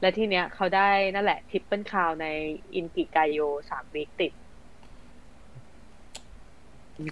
[0.00, 2.26] และที่เนี้ยเขาได้นั่นแหละ triple crown ใน
[2.74, 3.38] อินกิกาโย
[3.70, 4.32] สาม week ติด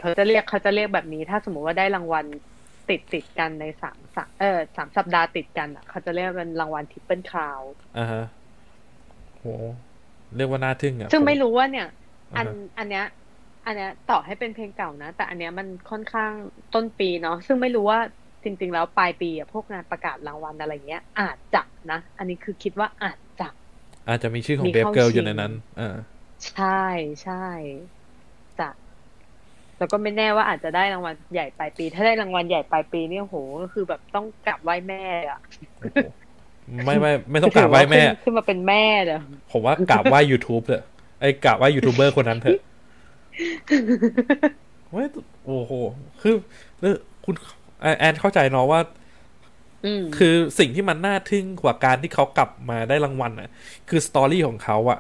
[0.01, 2.27] เขาจะเรียกเขาจะเรียกแบบนี้ ถ้าสมมติว่าได้รางวัล
[2.91, 7.61] ติดติดกันในสามสามเออสามสัปดาห์ติดกันอะ เขาจะเรียกเป็นรางวัล triple crown
[7.99, 8.25] อ่าฮะ
[9.39, 9.45] โห
[10.37, 11.87] เรียกว่าน่าทึ่งอะซึ่งไม่ผรู้ว่าเนี่ย
[12.37, 13.05] อันอ่าฮะอันเนี้ย
[13.67, 16.33] อันเนี้ยต่อให้เป็นเพลงเก่านะ แต่อันเนี้ยมันค่อนข้าง
[16.75, 18.01] ต้นปีเนาะซึ่งไม่รู้ว่า
[18.45, 23.49] จริง ๆ แล้วปลายปีอะพวกงานประกาศรางวัลอะไรเงี้ย อาจจะนะ อันนี้คือคิดว่าอาจจะ
[24.09, 25.97] อาจจะมีชื่อของมีเบฟเข้าเกิลชิงอยู่ในนั้นอ่า
[26.55, 26.83] ใช่
[27.23, 27.47] ใช่
[28.59, 28.69] จะ
[29.79, 35.41] แล้วก็ไม่แน่ว่าอาจจะได้รางวัลใหญ่ปลายปี ถ้าได้รางวัลใหญ่ปลายปีเนี่ยโหก็คือแบบต้องกลับไหว้แม่อะ
[35.81, 35.97] โอ้โห
[36.85, 39.19] ไม่ไม่ไม่ต้องกราบไหว้แม่ขึ้นขึ้นมาเป็นแม่เลย
[39.53, 40.85] ผมว่ากราบไหว้ YouTube เถอะ
[41.21, 42.59] ไอ้กราบไหว้ยูทูบเบอร์คนนั้นเถอะ
[44.91, 45.05] ไม่
[45.47, 45.73] โอ้โห
[46.21, 46.35] คือ
[46.81, 47.35] เออคุณ
[47.81, 48.81] แอนแอนเข้าใจเนาะว่า
[49.85, 53.49] อืมคือสิ่งที่มันน่าทึ่งกว่าการที่เขากลับมาได้รางวัลอะ
[53.89, 54.99] คือ story ของเขาอะ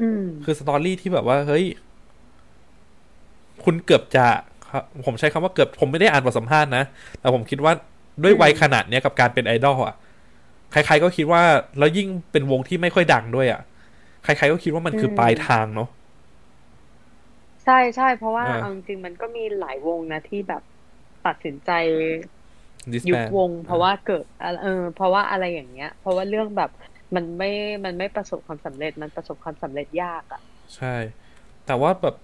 [0.00, 1.64] อืมคือ story ที่แบบว่า เฮ้ย
[3.64, 4.26] คุณเกือบจะ
[4.70, 6.84] ครับผมใช้คำว่าเกือบผมไม่ได้อ่านบทสัมภาษณ์นะ
[7.20, 7.72] แต่ผมคิดว่า
[8.22, 9.94] ด้วยวัยขนาดเนี้ยกับการเป็นไอดอลอะ
[10.72, 11.42] ใครๆก็คิดว่า
[11.78, 13.60] แล้วยิ่งเป็นวงที่ไม่ค่อยดังด้วยอะ
[14.24, 15.88] ใครๆก็คิดว่ามันคือปลายทางเนาะ
[17.64, 20.62] ใช่ใช่เพราะว่าอ่าเอาจริงๆมันก็มีหลายวงนะที่แบบ
[21.22, 21.70] ตัดสินใจ
[22.92, 26.70] ดิสยุแบบวง เพราะว่าเกิดอะเออเพราะว่าอะไรอย่างเงี้ย เพราะว่าเรื่องแบบ
[27.16, 27.46] มันไม่
[27.84, 30.40] มันไม่ประสบความสำเร็จมันประสบความสำเร็จยากอะ
[30.76, 30.96] ใช่
[31.66, 32.14] แต่ว่าแบบ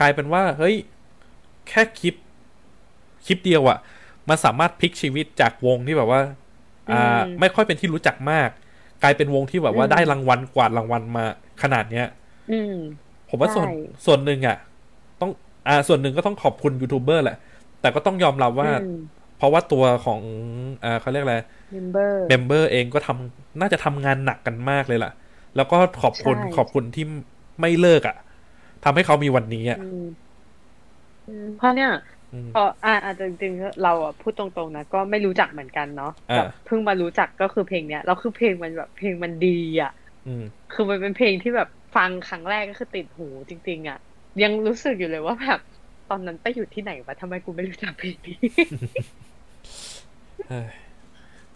[0.00, 0.76] กลายเป็นว่า เฮ้ย
[1.68, 2.14] แค่คลิป
[3.26, 3.78] คลิปเดียวอะ
[4.28, 6.20] มันสามารถพลิกชีวิตจากวงที่แบบว่า
[6.92, 8.50] อ่าอืมไม่ค่อยเป็นที่รู้จักมาก
[9.02, 11.24] กลายเป็นวงที่แบบว่าอืมได้รางวัลกวาดรางวัลมา
[11.62, 12.06] ขนาดเนี้ย
[12.48, 12.72] อืม
[13.32, 13.68] ผมว่าส่วนใช่
[14.06, 14.56] ส่วนหนึ่งอะ
[15.20, 15.30] ต้อง
[15.68, 17.36] อ่าส่วนหนึ่งก็ต้องขอบคุณยูทูบเบอร์แหละ
[17.80, 18.88] แต่ก็ต้องยอมรับว่าอืม
[19.38, 20.20] เพราะว่าตัวของ
[20.84, 21.36] อ่าเขาเรียกอะไร
[21.70, 25.12] member member เองก็ทำน่าจะทำงานหนักกันมากเลยล่ะ
[25.56, 27.04] แล้วก็ขอบคุณใช่ขอบคุณที่
[27.60, 28.16] ไม่เลิกอะ
[28.84, 30.32] ทำให้เขามีวันนี้อะอืม
[31.26, 31.90] อืมเพราะเนี่ย
[32.32, 39.48] อืมพออ่าอาจจะจริงๆเราอะพูดตรงๆนะก็ไม่รู้จักเหมือนกันเนาะอ่าแบบเพิ่งมารู้จักก็คือเพลงเนี้ยแล้วคือเพลงมันแบบเพลงมันดี
[39.82, 39.90] อะ
[40.26, 43.98] อืมคือมันเป็นเพลงที่แบบ ฟังครั้งแรกก็คือติดหูจริง ๆ อะ
[44.42, 45.60] ยังรู้สึกอยู่เลยว่าแบบ
[46.08, 48.36] ตอนนั้นไปอยู่ที่ไหนวะทำไมกูไม่รู้จักเพลงนี้
[50.48, 50.68] เฮ้ย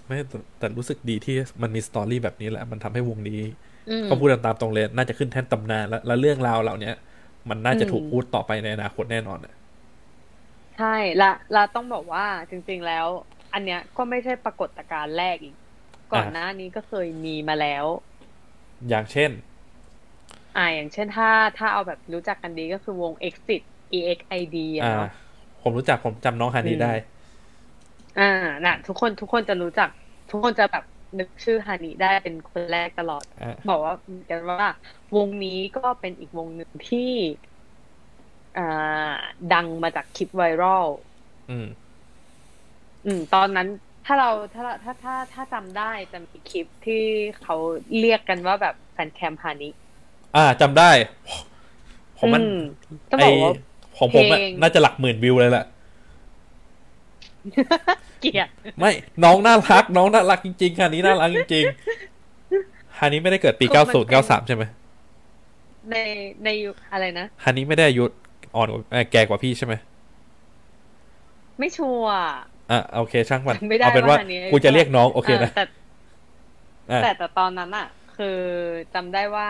[0.07, 3.41] ไม่แต่แต่รู้สึกดีที่มันมีสตอรี่แบบนี้แหละ มันทำให้วงนี้
[3.89, 6.95] อืมก็พูดกันตามตรงเลย น่าจะขึ้นแท่นตำนานแล้วแล้วเรื่องราวเหล่าเนี้ย
[7.49, 9.55] มันน่าจะถูกอืมพูดต่อไปในอนาคตแน่นอนอะ
[10.77, 13.07] ใช่และและต้องบอกว่าจริง ๆแล้ว
[13.53, 15.55] อันเนี้ยก็ไม่ใช่ปรากฏการณ์แรกอีก
[16.13, 17.85] ก่อนหน้านี้ก็เคยมีมาแล้ว
[18.89, 19.31] อย่างเช่น
[20.57, 23.63] อ่าอย่างเช่นถ้าถ้าเอาแบบรู้จักกันดีก็คือวง exit
[23.95, 25.05] exid อะอ่าเนาะ
[25.61, 26.93] ผมรู้จักผมจำน้องฮานีอืมได้
[28.17, 28.23] อ่า
[28.65, 29.89] น่ะ ทุกคนทุกคนจะรู้จัก
[30.29, 30.83] ทุกคนจะแบบ
[31.19, 34.67] นึกชื่อฮานิได้เป็นคนแรกตลอดอ่าบอกว่าเหมือนกันว่า
[35.15, 36.99] วงนี้ก็เป็นอีกวงหนึ่งที่
[38.55, 38.63] อ่า
[39.51, 40.87] ดังมาจากคลิปไวรัล
[41.49, 41.67] อืม
[43.05, 43.67] อืม ตอนนั้น
[44.05, 46.95] ถ้าเราถ้าถ้าถ้าถ้าจำได้จะมีคลิปที่
[47.39, 47.55] เขา
[47.97, 49.65] เรียกกันว่าแบบแฟนแคมฮานิ
[50.37, 50.91] อ่าจำได้
[52.19, 52.61] ผมมันอืม
[53.11, 53.53] ต้องไอบอกว่า
[53.99, 55.67] ของผมอะเพลงน่าจะหลักหมื่นวิวเลยแหละ
[58.21, 58.93] เกลียดไม่
[59.25, 64.65] น้องน่ารัก น้องน่ารักจริงๆฮานี้น่ารักจริงๆฮานี้ไม่ได้เกิดปีคือเก้ามันศูนย์เป็เก้านสามใช่ไหม
[65.91, 65.97] ใน
[66.45, 68.05] ในยุคอะไรนะฮานี้ไม่ได้อายุ
[68.57, 69.75] อ่อนกว่าเอ่อแก่กว่าพี่ใช่ไหม
[71.59, 72.13] ไม่ชัวร์
[72.71, 75.65] อะโอเค ช่างมันจำไม่ได้เอาเป็นว่าว่าฮานิอายุกูจะเรียกน้องโอเคนะแต่
[76.91, 77.87] อะแต่แต่ตอนนั้นอะ
[78.17, 78.39] คือ
[78.95, 79.49] จำได้ว่า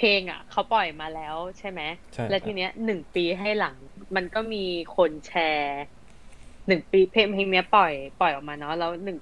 [0.00, 1.80] เพลงอะเขาปล่อยมาแล้วใช่ไหม
[2.14, 3.76] ใช่แล้วทีเนี้ยหนึ่งปีให้หลัง
[4.16, 4.64] มันก็มี
[4.96, 5.82] คนแชร์
[6.66, 9.18] หนึ่งปีเพลงเพลงเนี้ยปล่อยปล่อยออกมาเนาะแล้วหนึ่ง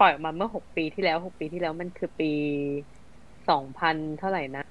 [0.00, 2.32] ปล่อยออกมาเมื่อหกปีที่แล้วหกปีที่แล้วมันคือปี
[3.50, 4.64] สองพันเท่าไหร่นะ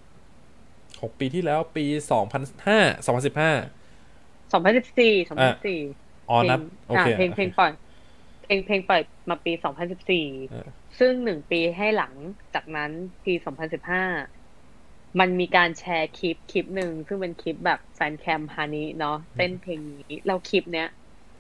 [1.02, 3.52] หกปีที่แล้วปีสองพันห้าสองพันสิบห้า
[4.54, 5.82] สองพันสิบสี่สองพันสี่
[6.30, 7.72] อ๋อนับโอเคเพลงเพลงปล่อย
[8.44, 10.68] เพลงเพลงปล่อยมาปีสองพันสิบสี่เออ
[11.00, 12.14] ซึ่งหนึ่งปีให้หลัง
[12.56, 12.92] จากนั้น
[13.26, 14.04] ปีสองพันสิบห้า
[15.20, 20.86] มันมีการแชร์คลิปคลิปหนึ่งซึ่งเป็นคลิปแบบแฟนแคมฮานิเนาะเต้นเพลงนี้เราคลิปเนี้ย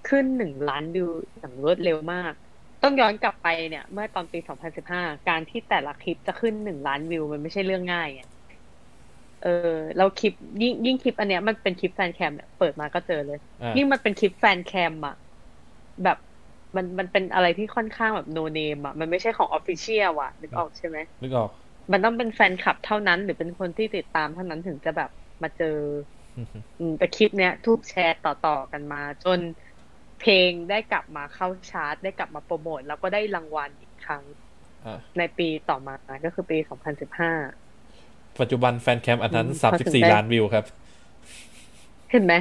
[0.05, 2.33] ขึ้นหนึ่งล้านวิวอย่างรวดเร็วมาก
[2.81, 8.27] ต้องย้อนกลับไปเนี่ย เมื่อตอนปี 2015 การที่แต่ละคลิปจะขึ้นหนึ่งล้านวิว มันไม่ใช่เรื่องง่ายอะ
[9.39, 9.47] เออ
[9.97, 13.43] เราคลิปยิ่งยิ่งคลิปอันเนี้ยมันเป็นคลิป fancam เนี่ยเปิดมาก็เจอเลยอะ
[13.75, 15.13] ยิ่งมันเป็นคลิป fancam อะ
[16.03, 16.17] แบบ
[16.75, 21.49] มันมันเป็นอะไรที่ค่อนข้างแบบ no name อะมันไม่ใช่ของ official อะนึกออกใช่ไหมนึกออก
[21.91, 25.09] มันต้องเป็นแฟนคลับเท่านั้น หรือเป็นคนที่ติดตามเท่านั้นถึงจะแบบ
[25.43, 25.77] มาเจอ
[26.37, 26.47] อืม
[26.79, 29.39] อืมแต่คลิปเนี้ยถูกแชร์ต่อๆกันมา จน
[30.21, 34.23] เพลงได้กลับมาเข้าชาร์ตได้กลับมาโปรโมทแล้วก็ได้รางวัลอีกครั้ง
[34.85, 36.57] อะในปีต่อมาก็คือปี
[37.49, 40.65] 2015 ปัจจุบัน fancam อันนั้นอืมสามสิบสี่พอถึงได้ล้านวิวครับ
[42.11, 42.33] เห็นไหม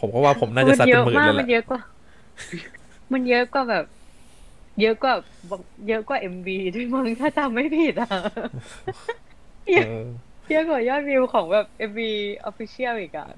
[0.00, 1.80] ผมก็ว่าผมน่าจะสักเยเป็นอะหมื่นมากเลยแหมันละเยอะกว่า
[3.12, 3.84] มันเยอะกว่าแบบ
[4.82, 5.14] เยอะกว่า
[5.88, 8.10] เยอะกว่า MV ด้วยมั้งถ้าจำไม่ผิดอะ
[9.70, 10.06] เยอะเออ
[10.50, 13.28] เยอะกว่ายอดวิวของแบบ MV official อีกอะ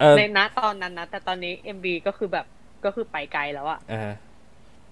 [0.00, 2.46] เออในณตอนนั้นนะ แต่ตอนนี้ MV ก็คือแบบ
[2.84, 4.12] ก็คือไปไกลแล้วอะอ่า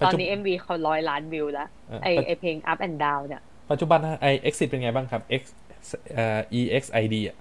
[0.04, 5.42] ตอนนี้ MV เขาร้อยล้านวิวแล้วเออไอไอเพลง Up and Down เนี่ย ปัจจุบันไอ exit เป็นไงบ้างครับ x
[6.12, 6.38] เอ่อ
[6.76, 7.36] exid อะ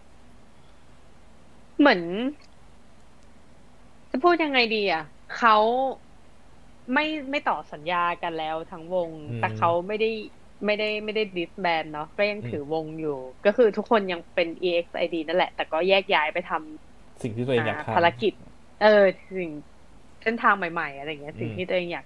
[1.80, 2.02] เหมือน
[4.12, 5.04] จะพูดยังไงดีอะ
[5.38, 5.56] เขา
[6.94, 10.10] ไม่ไม่ต่อสัญญากันแล้วทั้งวงอืมแต่เขาไม่ได้
[10.66, 18.34] ไม่ได้ไม่ได้ดิสแบนเนาะก็ยังอืมถือวงอยู่ ก็คือทุกคนยังเป็น EXID นั่นแหละ แต่ก็แยกย้ายไปทำสิ่งที่ตัวเองอยากอ่าทำภารกิจ
[18.82, 19.04] เออ
[19.38, 19.52] สิ่ง
[20.24, 22.06] เส้นทางใหม่ๆ อะไรอย่างเงี้ย สิ่งอืมที่ตัวเองอยาก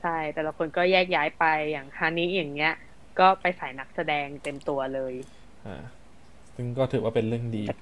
[0.00, 2.72] ใช่ แต่ละคนก็แยกย้ายไปอย่างฮานี้อย่างเงี้ย
[3.18, 5.14] ก็ไปสายนักแสดงเต็มตัวเลย
[5.66, 5.74] อ่า
[6.54, 7.72] ซึ่งก็ถือว่าเป็นเรื่องดีแต่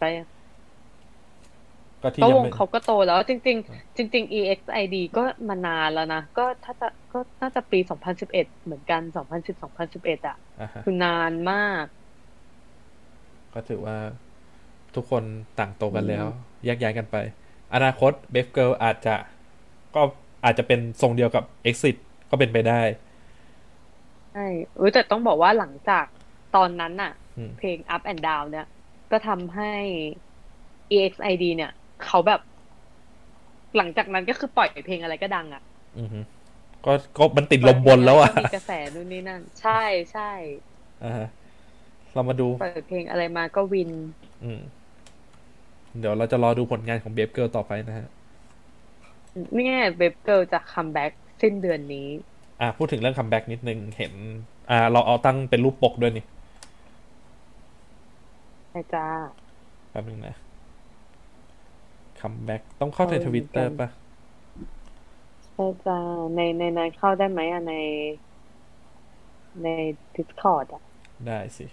[2.02, 7.78] ก็ก็ที่ก็ยัวงงไม่เขาก็โตแล้ว จริง ๆ จริง ๆ EXID ก็มานานแล้วนะ ก็ถ้าจะก็น่าจะปี
[8.22, 9.00] 2011 เหมือนกัน
[9.44, 11.84] 2010 2011 อะอ่าฮะคือนานมาก
[13.54, 13.96] ก็ถือว่า
[14.94, 15.22] ทุกคน
[15.58, 16.26] ต่างโตกันแล้ว
[16.64, 17.16] แยกย้ายกันไป
[17.74, 19.14] อนาคตเบฟเกิลอาจจะ
[19.94, 20.02] ก็
[20.44, 21.96] อาจจะเป็นทรงเดียวกับ Exit
[22.30, 22.80] ก็เป็นไปได้
[24.32, 24.46] ใช่
[24.76, 26.04] เอยแต่ต้องบอกว่าหลังจาก
[26.56, 28.66] ตอนนั้นน่ะอืมเพลง Up and Down เนี่ย
[29.10, 29.72] ก็ทำให้
[30.96, 31.72] EXID เนี่ย
[32.04, 32.40] เขาแบบ
[33.76, 35.62] หลังจากนั้นก็คือปล่อยเพลงอะไรก็ดังอะ
[35.98, 36.20] อือฮึ
[36.84, 39.82] ก็ก็มันติดลมบนแล้วอะก็มีกระแสนู่นนี่นั่น ใช่
[40.12, 40.30] ใช่
[41.04, 41.28] อ่าฮะ
[42.14, 43.90] เรามาดูปล่อยเพลงอะไรมาก็ win
[44.44, 44.60] อืม
[45.98, 48.06] เดี๋ยวเราจะรอดูผลงานของ Brave Girls ต่อไปนะฮะ
[49.54, 52.08] นี่ไง Brave Girls จะ comeback สิ้นเดือนนี้
[52.60, 54.12] อะพูดถึงเรื่อง comeback นิดนึงเห็น
[54.70, 56.24] อ่า เราเอาตั้งเป็นรูปปกด้วยนี่
[58.70, 59.04] ใช่จ้า
[59.90, 60.34] แป๊บนึงนะ
[62.20, 63.88] comeback ต้องเข้าในเอาทเหมืวิอนกันป่ะ
[65.52, 65.98] ใช่จ้า
[66.34, 67.74] ในในนั้นเข้าได้ไหมอะใน
[69.62, 69.68] ใน
[70.16, 70.82] Discord อะ
[71.26, 71.66] ได้สิ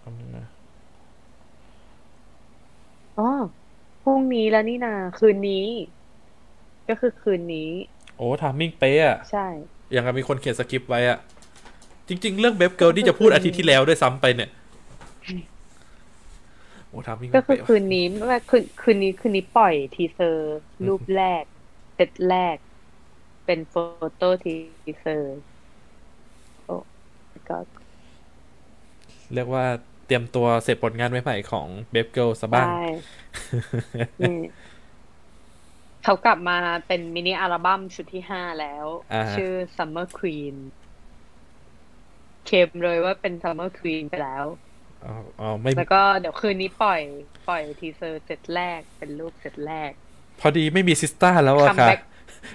[0.00, 0.46] แป๊บนึงนะ
[3.18, 3.28] อ๋อ
[4.02, 5.66] พรุ่งนี้แล้วนี่นา คืนนี้
[6.88, 7.70] ก็คือคืนนี้
[8.16, 9.46] โอ้ timing เป๊ะอะใช่
[9.92, 11.18] อย่างกับมีคนเขียนสคริปต์ไว้อะ
[12.08, 14.50] จริง ๆ เรื่อง Brave Girls ที่จะพูดอาทิตย์ที่แล้วด้วยซ้ำไปเนี่ย
[15.26, 15.55] โอ้
[17.06, 21.44] timing ก็คือเป๊ะคืนนี้ไม่ว่าคืนคืนนี้คืนนี้ปล่อยทีเซอร์รูปแรก
[21.94, 22.56] เซตแรก
[23.46, 23.74] เป็นโฟ
[24.16, 25.38] โต้ teaser
[26.64, 26.76] โอ้
[27.48, 27.58] ก็
[29.34, 29.64] เรียกว่า
[30.06, 32.84] เตรียมตัวเสร็จผลงานใหม่ๆของ Brave Girls ซะบ้างใช่
[34.20, 34.38] นี่
[36.04, 40.56] เขากลับมาเป็นมินิอัลบั้มชุดที่ห้าแล้วอ่าฮะชื่อ Summer Queen
[42.46, 44.44] เคลมเลยว่าเป็น Summer Queen ไปแล้ว
[45.04, 47.00] อ๋ออ๋อไม่แล้วก็เดี๋ยวคืนนี้ปล่อย
[47.48, 49.90] ปล่อย teaser เซตแรกเป็นรูปเซตแรก
[50.40, 52.00] พอดีไม่มี Sistar แล้วอะค่ะ Comeback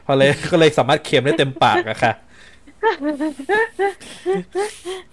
[0.05, 2.13] พอเลยก็เลยสามารถเคลมได้เต็มปากอะค่ะ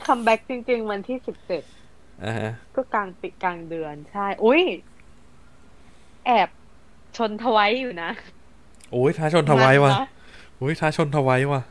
[0.06, 1.62] comeback จริง ๆ วันที่สิบเจ็ด
[2.24, 4.62] อ่าฮะก็กลางปีกลางเดือนใช่ อุ้ย
[6.26, 6.48] แอบ
[7.16, 8.10] ชน TWICE อยู่นะ
[8.92, 10.08] โอ้ยท้าชน TWICE ว่ะมันน
[10.56, 11.62] โอ้ยท้าชนทวายว่ะ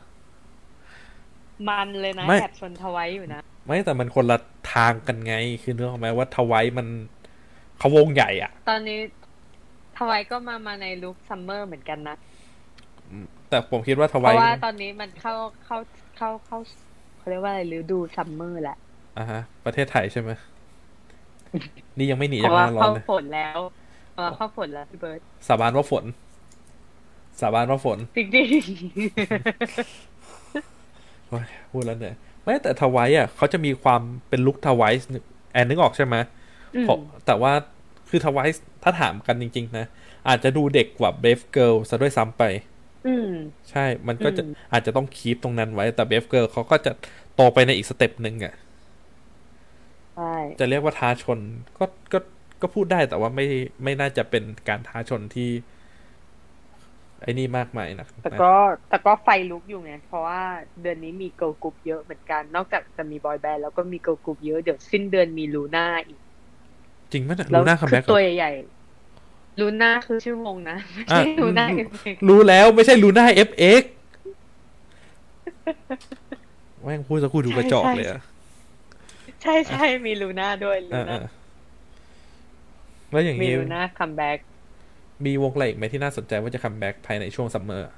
[1.68, 4.38] มันเลยนะไม่แอบชนทวายอยู่นะ ไม่แต่มันคนละ
[4.74, 6.86] ทางกันไง คือเรื่องของไหมว่าทวายมัน
[7.78, 8.98] เขาวงใหญ่อะ ตอนนี้
[9.96, 12.16] ทวายก็มามาในลุคซัมเมอร์เหมือนกันนะ
[13.48, 15.76] แต่ผมคิดว่าทเพวายราะว่าตอนนี้มันเข้าเข้า
[16.16, 16.58] เข้าเข้า
[17.18, 18.78] เขาเรียกว่าอะไรฤดูซัมเมอร์แหละ
[19.18, 20.30] อ่าฮะ ประเทศไทยใช่ไหม
[21.98, 23.58] นี่ยังไม่หนีเพจากราะหว่าน้าร้อเข้านเลยฝนแล้ว
[24.12, 26.04] เพราะว่าเข้าฝนแล้วพี่เบิร์ตสาบานว่าฝน
[27.40, 28.28] สาบานว่าฝนจริง
[31.28, 34.92] โอ้ยพูดแล้วเนี่ย ไม่แต่ TWICE อะเขาจะมีความเป็นลุค TWICE
[35.52, 37.52] แอนนึกออกใช่ไหมๆอืมเพราะแต่ว่า
[38.08, 38.48] คือ TWICE
[38.82, 39.86] ถ้าถามกันจริง ๆ นะ
[40.28, 42.42] อาจจะดูเด็กกว่า Brave Girl ซะด้วยซ้ำไป
[43.06, 43.30] อืม
[43.70, 46.92] ใช่ มันก็จะอืมอาจจะต้อง keep ตรงนั้นไว้ แต่ Brave Girl เขาก็จะ
[47.34, 48.54] โตไปในอีก step หนึ่งอะ
[50.14, 51.38] ใช่จะเรียกว่าท้าชน
[51.78, 52.18] ก็ก็
[52.62, 53.46] ก็พูดได้แต่ว่าไม่
[53.84, 55.50] ไม่น่าจะเป็นการท้าชนที่
[57.22, 58.52] ไอ้นี่มากมายนะแต่ก็
[58.88, 60.42] แต่ก็ไฟลุกอยู่ไงเพราะว่า
[60.82, 66.20] เดือนนี้มี girl group เยอะเหมือนกัน นอกจากจะมี boy band แล้วก็มี girl group เยอะเดี๋ยวสิ้นเดือนมีลูน่าอีก
[67.12, 73.82] จริงไหมเนี่ยแล้ลูวน่าคือ comeback ตัวใหญ่ๆลูน่าคือชื่อวงนะไม่ใช่อะลูน่าอืมเอฟเอ็กรู้แล้วไม่ใช่ลูน่า FX
[76.82, 78.20] แม่งพูดสักครู่ดูกระจอกเลยอะ
[79.42, 81.22] ใช่ใช่มีลูน่าด้วยลูอ่าน่าอ่า
[83.10, 84.38] แล้วอย่างมีนี้ลูน่า comeback
[85.24, 87.90] มีวงอะไรอีกไหมที่น่าสนใจว่าจะ comeback ภายในช่วง summer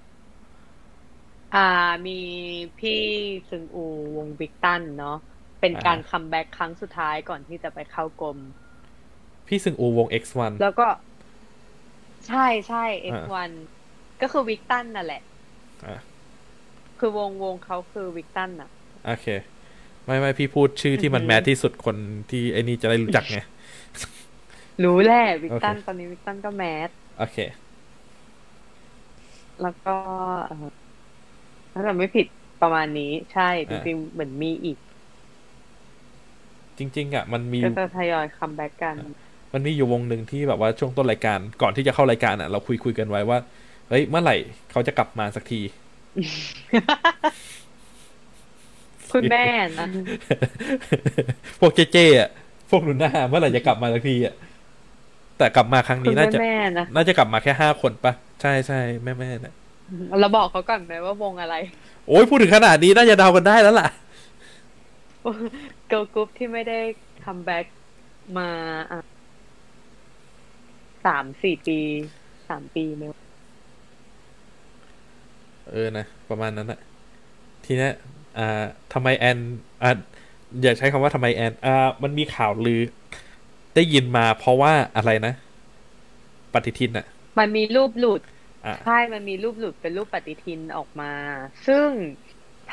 [1.55, 1.69] อ่า
[2.07, 2.21] มี
[2.79, 3.01] พี่
[3.49, 3.85] ซึงอู
[4.17, 5.17] วง Victon เนาะ
[5.61, 8.39] เป็นการ comeback ครั้งสุดท้ายก่อนที่จะไปเข้ากรม
[9.47, 10.89] พี่ซึงอูวง X1 แล้วก็
[12.29, 13.51] ใช่ใช่อ่า X1
[14.21, 15.23] ก็คือวิกตันนั่นแหละ
[15.85, 15.97] อะ
[16.99, 18.71] คือวงวงเขาคือวิกตันอะ
[19.05, 19.27] โอเค
[20.05, 21.97] ไม่ไม่พี่พูดชื่อที่มันอือหือแมสที่สุดคน
[22.31, 23.39] ที่ไอ้นี่จะได้รู้จักไง
[24.85, 26.91] รู้แหละวิกตันโอเคตอนนี้วิกตันก็ mass
[27.21, 27.39] โอเค
[29.63, 29.95] แล้วก็
[30.47, 30.69] เอ่อ
[31.73, 32.27] ถ้าจำไม่ผิด
[32.63, 34.79] ประมาณนี้ ใช่จริงๆเหมือนมีอีก
[36.79, 38.97] จริง ๆ อะ มันมีก็จะทยอย comeback กัน
[39.53, 43.39] มันมีอยู่วงหนึ่งที่แบบว่าช่วงต้นรายการ ก่อนที่จะเข้ารายการอะ เราคุยคุยกันไว้ว่า
[43.89, 44.37] เฮ้ยเมื่อไหร่
[44.71, 45.61] เขาจะกลับมาสักที
[49.13, 49.45] คุณแม่
[49.79, 49.87] นะ
[51.61, 52.31] พวกเจเจอะ
[52.71, 54.35] พวกลุน่าเมื่อไหร่จะกลับมาสักทีอะ
[55.41, 59.55] แต่กลับมาครั้งคุนี้ณน่าแม่จะแม่นะน่าจะกลับมาแค่ห้าคนปะใช่ใช่แม่แม่เนี่ย
[60.21, 61.55] เราบอกเขาก่อนไหมว่าวงอะไร
[62.07, 63.89] โอ้ยพูดถึงขนาดนี้น่าจะเดากันได้แล้วล่ะ
[65.89, 66.79] girl group ที่ไม่ได้
[67.25, 67.67] comeback
[68.39, 68.49] มา
[68.91, 69.01] อะ
[71.05, 71.79] สามสี่ปี
[72.49, 73.13] สามปีเมล
[75.71, 76.79] เออนะ ประมาณนั้นอะ
[77.65, 77.93] ทีเนี้ย
[78.39, 79.39] อ่าทำไมแอน
[79.83, 79.91] อ่า
[80.63, 82.81] อย่าใช้คำว่าทำไมแอนอ่ามันมีข่าวลือ
[83.75, 85.35] ได้ยินมาเพราะว่าอะไรนะ
[86.53, 87.07] ปฏิทินอะ
[87.39, 88.23] มันมีรูปหลุด
[88.67, 91.13] อะใช่มันมีรูปหลุดเป็นรูปปฏิทินออกมา
[91.67, 91.89] ซึ่ง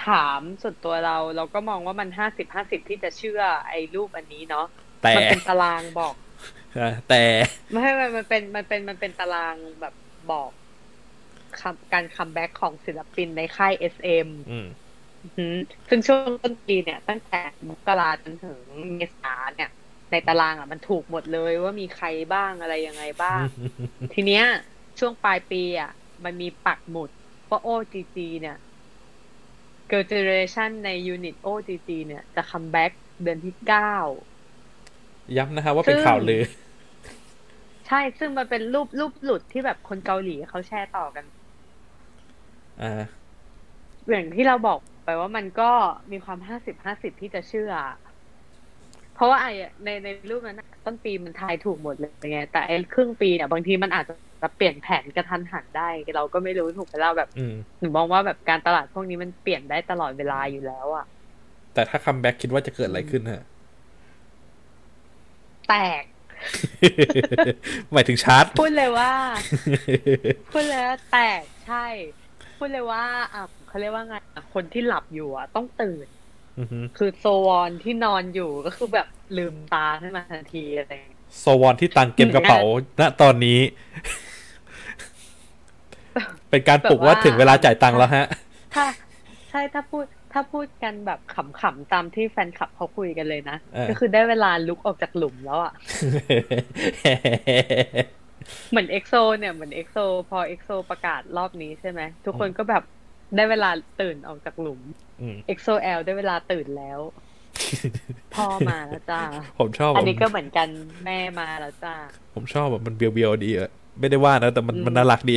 [0.05, 4.65] ถามส่วนตัวเราเราก็มองว่ามันห้าสิบห้าสิบที่จะเชื่อไอ้รูปอันนี้เนาะ
[5.01, 6.13] แต่มันเป็นตารางบอก
[6.77, 7.21] อะแต่
[7.71, 9.93] ไม่ให้มันมันเป็นมันเป็นมันเป็นตารางแบบ
[10.31, 10.51] บอก
[11.59, 14.67] คำการ comeback ของศิลปินในค่าย SM อืม
[15.23, 15.55] อือหือ
[15.89, 18.59] ซึ่งช่วงต้นปีเนี่ย ตั้งแต่มกราจนถึง
[18.95, 19.69] เมษาเนี่ย
[20.12, 23.41] ในตารางอะมันถูกหมดเลยว่ามีใครบ้างอะไรยังไงบ้าง
[24.14, 24.45] ทีเนี้ย
[24.99, 25.91] ช่วงปลายปีอะ
[26.24, 27.10] มันมีปักหมุด
[27.49, 28.58] ว่า OGG เนี่ย
[29.89, 32.91] Girl Generation ใน unit OGG เนี่ย จะ comeback
[33.22, 33.95] เดือนที่เก้า
[35.38, 36.43] ย้ำนะคะว่าเป็นซึ่งข่าวลือ
[37.88, 41.26] ใช่ ซึ่งมันเป็นรูปรูปหลุดที่แบบคนเกาหลีเขาแชร์ต่อกัน
[42.82, 43.03] อ่า
[44.10, 45.72] อย่างที่เราบอกไปว่ามันก็
[46.12, 47.72] มีความห้าสิบห้าสิบที่จะเชื่อ
[49.18, 49.51] เพราะว่าไอ้
[49.84, 61.05] ในในรูปนั้นน่ะต้นปีมันทายถูกหมดเลยไงแต่ไอ้ครึ่งปีเนี่ยบางทีมันอาจจะเปลี่ยนแผนกระทันหันได้ เราก็ไม่รู้ถูกไหมเราแบบอืมหนูมองว่าแบบการตลาดพวกนี้มันเปลี่ยนได้ตลอดเวลาอยู่แล้วอะ
[61.74, 63.43] แต่ถ้าคัมแบ็กคิดว่าจะเกิดอะไรขึ้นฮะ
[65.70, 66.03] แตก
[67.93, 69.11] หมายถึงชาร์จพูดเลยว่า
[70.51, 71.86] พูดเลยว่าแตกใช่
[72.57, 73.03] พูดเลยว่า
[73.34, 76.16] อะเขาเรียกว่าไงอะคนที่หลับอยู่อะ ต้องตื่นอือฮึ
[76.97, 82.60] คือโซวอนที่นอนอยู่ก็คือแบบลืมตาขึ้นมาทันทีอะไรอย่างเงี้ยโซวอนที่ตังค์เต็มกระเป๋า
[82.99, 83.60] ณตอนนี้
[86.49, 88.26] เป็นการปลุกว่าถึงเวลาจ่ายตังค์แล้วฮะ
[88.76, 88.86] ถ้า
[89.49, 95.74] ใช่ถ้าพูดถ้าพูดกันแบบขำๆตามที่แฟนคลับเขาคุยกันเลยนะเออก็คือได้เวลาลุกออกจากหลุมแล้วอะ
[98.70, 99.97] เหมือนเอ็กโซเนี่ยเหมือนเอ็กโซ
[100.30, 102.84] พอเอ็กโซประกาศรอบนี้ใช่ไหม ทุกคนก็แบบ
[103.36, 103.69] ได้เวลา
[104.01, 104.82] ตื่นออกจากหลุม
[105.21, 106.99] อืมเอ็กโซแอลได้เวลาตื่นแล้ว
[108.36, 109.21] พ่อมาแล้วจ้า
[109.59, 110.67] ผมชอบ อันนี้ก็เหมือนกัน
[111.05, 111.95] แม่มาแล้วจ้า
[112.34, 113.69] ผมชอบแบบมันเบียวๆดีอะ
[113.99, 115.36] ไม่ได้ว่านะ แต่มันอืมมันน่ารักดี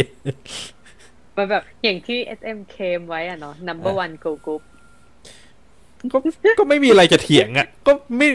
[1.36, 4.62] มันแบบอย่างที่ SM claim ไว้อะเนาะ number one girl group
[6.12, 6.18] ก็
[6.58, 8.28] ก็ไม่มีอะไรจะเถียงอะก็ไม่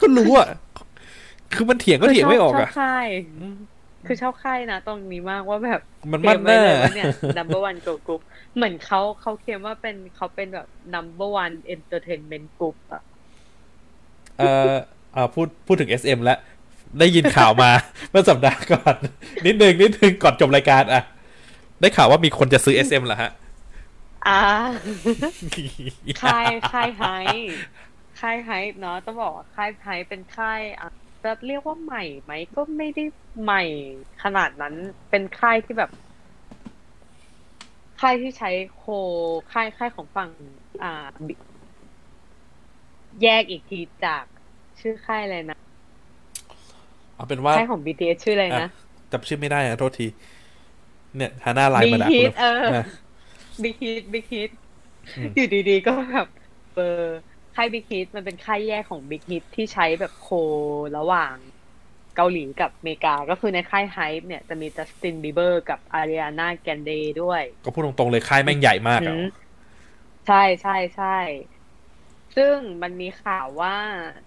[0.00, 0.48] ก็รู้อะ
[1.54, 3.08] คือมันเถียงก็เถียงไม่ออกชออะบค่าย
[4.06, 5.80] คือชอบค่ายนะตรงนี้มากว่าแบบ
[6.12, 8.22] มันมั่นหน้าเคลไว้เลยว่าเนี่ย number one girl group
[8.56, 13.02] เหมือนเขาเขาเคลมว่าเป็นเขาเป็นแบบ number one entertainment group อะ
[14.38, 14.74] เอ่อ
[15.14, 16.38] อ่าพูดพูดถึง SM แล้ว
[16.98, 17.70] ได้ยินข่าวมา
[18.10, 18.94] เมื่อสัปดาห์ก่อน
[19.46, 21.02] นิดนึงนิดนึงก่อนจบรายการอะ
[21.80, 23.30] ได้ข่าวว่ามีคนจะซื้อ SM เหรอฮะ
[24.26, 24.40] อ่า
[26.22, 27.04] ค่ายค่ายไฮ
[28.20, 28.50] ค่ายไฮ
[28.80, 30.88] เนาะต้องบอกว่าค่ายไฮเป็นค่ายอะ
[31.26, 33.04] จะเรียกว่าใหม่ไหมก็ไม่ได้
[33.42, 33.62] ใหม่
[34.22, 34.74] ขนาดนั้น
[35.10, 35.90] เป็นค่ายที่แบบ
[38.00, 38.84] ค่ายที่ใช้โค
[39.52, 40.30] ค่ายค่ายของฝั่ง
[40.82, 41.40] อ่า B-
[43.22, 44.24] แยกอีกทีจาก
[44.80, 45.58] ชื่อค่ายอะไรนะ
[47.14, 48.68] เอาเป็นว่าค่ายของ BTS ชื่ออะไรนะ
[49.12, 50.06] จำชื่อไม่ได้อะโทษที
[51.16, 52.84] เนี่ยฮาน่าไลน์ Big มาด่า Hit คุณเออนะ
[53.62, 54.50] บิ๊กฮิตบิ๊กฮิต
[55.16, 56.28] อืมอยู่ดีๆ ก็แบบ
[56.72, 57.20] เบอร์
[57.56, 60.28] ค่ายบิ๊กฮิตมันเป็นค่ายแยกของบิ๊กฮิตที่ใช้แบบ co
[60.98, 61.34] ระหว่าง
[62.16, 69.26] เกาหลีกับอเมริกา ก็คือในค่ายไฮป์เนี่ยจะมีจัสตินบีเบอร์กับอาริอานากรานเดด้วย ก็พูดตรงๆเลยค่ายแม่งใหญ่มากอะอืม
[70.26, 71.18] ใช่ใช่ใช่
[72.36, 73.76] ซึ่งมันมีข่าวว่า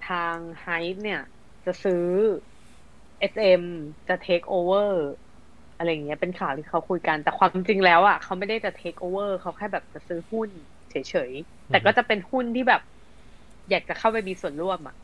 [0.10, 1.22] ทางไฮป์เนี่ย
[1.66, 2.06] จะซื้อ
[3.32, 3.64] SM
[4.08, 4.92] จะ take over
[5.78, 10.50] อะไรอย่างเงี้ยเป็นข่าวที่เขาคุยกัน แต่ความจริงแล้วอะเขาไม่ได้จะ take over เขาแค่แบบจะซื้อหุ้น
[10.90, 10.96] เฉ
[11.30, 12.82] ยๆ แต่ก็จะเป็นหุ้นที่แบบ
[13.70, 14.96] อยากจะเข้าไปมีส่วนร่วมอะ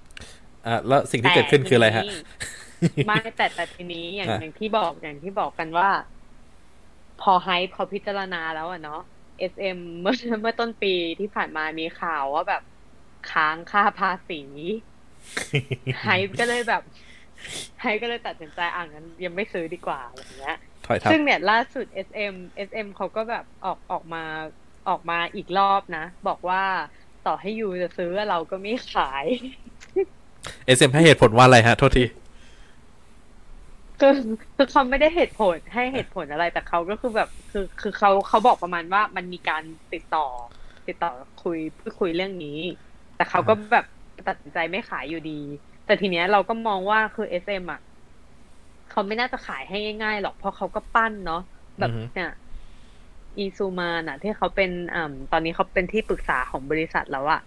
[0.65, 5.89] อะแล้วสิ่งที่เกิดขึ้นคืออะไรฮะแต่ทีนี้ไม่แต่แต่ทีนี้อย่างอะอย่างที่บอกอย่างที่บอกกันว่า
[7.21, 9.01] พอไฮพอพิจารณาแล้วอะเนาะ
[9.51, 12.61] SM เมื่อเมื่อต้นปีที่ผ่านมามีข่าวว่าแบบ
[13.31, 14.41] ค้างค่าภาษี
[16.01, 16.07] ไฮ
[16.39, 16.81] ก็เลยแบบ
[17.81, 22.35] ไฮก็เลยตัดสินใจอ่างั้นยังไม่ซื้อดีกว่าอะไรอย่างเงี้ยถอยทับซึ่งเนี่ยล่าสุด SM
[22.67, 24.23] SM เขาก็แบบออกออกมา
[24.89, 26.63] ออกมาอีกรอบนะ บอกว่า
[27.25, 29.27] ต่อให้ยูจะซื้อเราก็ไม่ขาย
[30.65, 32.03] SM ให้เหตุผลว่าอะไรฮะ โทษที
[33.99, 34.09] คือ
[34.55, 40.19] คือเขาไม่ได้เหตุผลให้เหตุผลอะไรแต่เขาก็คือแบบ คือคือเขาเขาบอกประมาณว่ามันมีการติดต่อ
[40.87, 41.07] ติดต่อ
[41.37, 42.49] คุยพูดคุยเรื่องนี้
[43.15, 43.85] แต่เขาก็แบบ
[44.27, 45.31] ตัดสินใจไม่ขายอยู่ดี
[45.85, 47.79] แต่ทีเนี้ยเราก็มองว่าคือ SM อะ
[48.87, 51.37] เขาไม่น่าจะขายให้ง่ายๆหรอกเพราะเขาก็ปั้นเนาะ
[51.79, 52.27] แบบอือฮึเนี่ย
[53.37, 57.41] อีซูมานอะ ที่เขาเป็นอ่าตอนนี้เขาเป็นที่ปรึกษาของบริษัทแล้วอะ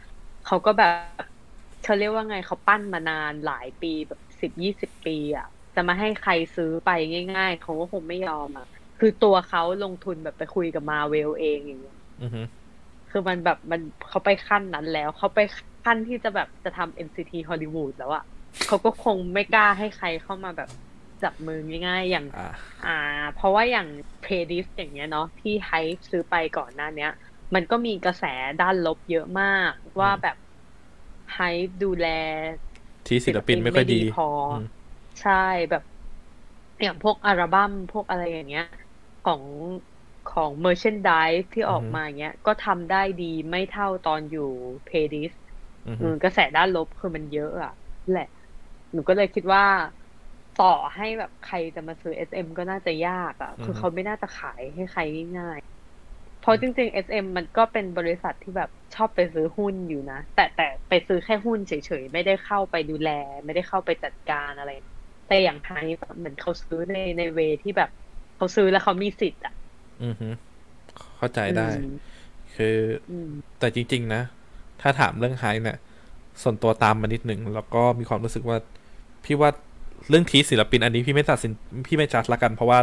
[0.47, 0.93] เขาก็แบบ
[1.85, 6.91] เขาเรียกว่าไงเขาปั้นมานานหลายปีแบบสิบยี่สิบปีอะจจะมาให้ใครซื้อไป
[7.37, 8.67] ง่าย ๆเขาก็คงไม่ยอมอะ
[8.99, 12.43] คือตัวเขาลงทุนแบบไปคุยกับมาเวลเองอย่างเงี้ยอือฮึ
[13.11, 15.41] คือมันแบบมันเขาไปขั้นนั้นแล้วเขาไป
[15.85, 18.25] ขั้นที่จะแบบจะทำ NCT Hollywood แล้วอะ
[18.67, 20.71] เขาก็คงไม่กล้าให้ใครเข้ามาแบบ
[21.23, 21.57] จับมือ
[21.87, 22.89] ง่ายๆอย่างอ่าอ่า
[23.33, 23.87] เพราะว่าอย่าง
[24.21, 25.73] เพดิสอย่างเงี้ยเนาะที่ไฮ
[26.11, 27.09] ซื้อไปก่อนหน้าเนี้ย
[27.55, 28.23] มันก็มีกระแส
[28.59, 30.37] ด้านลบเยอะมาก ว่าแบบ
[31.33, 31.39] ไฮ
[31.81, 32.05] ดูแล
[33.07, 34.65] ที่ศิลปินไม่ค่อยดีพออม
[35.21, 35.33] ใช่
[35.71, 35.83] แบบ
[36.83, 38.63] อย่างพวกอัลบั้มพวกอะไรอย่างเงี้ย
[39.23, 39.45] ของ
[40.27, 44.43] ของ merchandise ที่ออกมาอย่างเงี้ย ก็ทำได้ดีไม่เท่าตอนอยู่
[44.85, 45.33] เพดิส
[45.87, 47.73] อืออืฮึมกระแสด้านลบคือมันเยอะอะ
[48.11, 48.25] แหละ
[48.93, 49.63] หนูก็เลยคิดว่า
[50.63, 55.01] ต่อให้แบบใครจะมาซื้อ SM ก็น่าจะยากอะคือเขาไม่น่าจะขายให้ใคร
[55.39, 63.11] ง่ายๆเพราะจริง ๆ SM มันก็เป็นบริษัทที่แบบชอบไปซื้อหุ้นอยู่นะ แต่แต่ไปซื้อแค่หุ้นเฉยๆ ไม่ได้เข้าไปดูแล
[63.45, 64.71] ไม่ได้เข้าไปจัดการอะไร
[65.29, 67.91] แต่อย่างไทยแบบเหมือนเขาซื้อในในเวที่แบบ
[68.37, 69.55] เขาซื้อแล้วเขามีสิทธิ์อะ
[70.05, 70.29] อือฮึ
[71.17, 71.95] เข้าใจได้อืม
[72.57, 72.77] คือ
[73.11, 74.23] อืมแต่จริง ๆ นะ
[74.81, 75.79] ถ้าถามเรื่องไฮเนี่ย
[76.43, 78.59] ส่วนตัวตามมานิดหนึ่งแล้วก็มีความรู้สึกว่า
[79.25, 79.51] พี่ว่า
[80.09, 81.53] เรื่องทีศิลปินอันนี้พี่ไม่ตัดสิน
[81.87, 82.79] พี่ไม่จัดละกัน เพราะว่า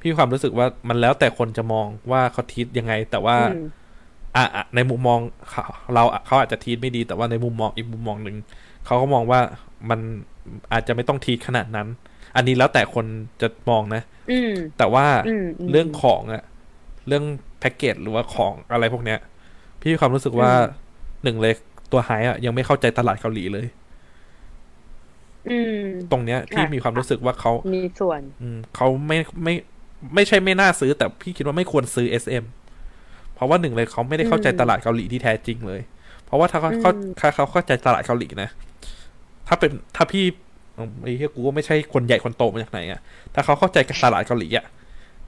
[0.00, 3.66] พี่มีความรู้สึกว่ามันแล้วแต่คนจะมองว่าเขาทียังไง แต่ว่าอืม
[4.36, 5.18] อะอะในมุมมอง
[5.50, 8.36] เขาเราเขาอาจจะทีไม่ดี แต่ว่าในมุมมองอีกมุมมองหนึ่ง
[8.86, 9.40] เขาก็มองว่า
[9.90, 10.00] มัน
[10.72, 11.88] อาจจะไม่ต้องทีขนาดนั้น
[12.36, 13.06] อันนี้แล้วแต่คน
[13.40, 16.42] จะมองนะอืมแต่ว่าอืมอืมเรื่องของอะ
[17.08, 17.24] เรื่อง
[17.60, 19.18] แพ็กเกจหรือว่าของอะไรพวกเนี้ย
[19.80, 21.54] พี่มีความรู้สึกว่าอืมหนึ่งเลย
[21.92, 23.81] ตัวไฮอะยังไม่เข้าใจตลาดเกาหลีเลยอืม
[26.10, 29.54] ตรงเนี้ยพี่ค่ะมีความรู้สึกว่าเขามีส่วน อืมเขาไม่ไม่
[30.14, 32.44] ไม่ใช่ไม่น่าซื้อแต่พี่คิดว่าไม่ควรซื้อ SM
[33.34, 35.80] เพราะว่าหนึ่งเลยเขาไม่ได้เข้าใจอืมตลาดเกาหลีที่แท้จริงเลย
[36.24, 38.50] เพราะว่าถ้าเขาเขาอืมถ้าเขาเข้าใจตลาดเกาหลีนะ
[39.48, 40.24] ถ้าเป็นถ้าพี่
[40.76, 43.00] อืมไอ้เหี้ยกูก็ไม่ใช่คนใหญ่คนโตมาจากไหนอะ
[43.34, 44.66] ถ้าเขาเข้าใจกับตลาดเกาหลีอะ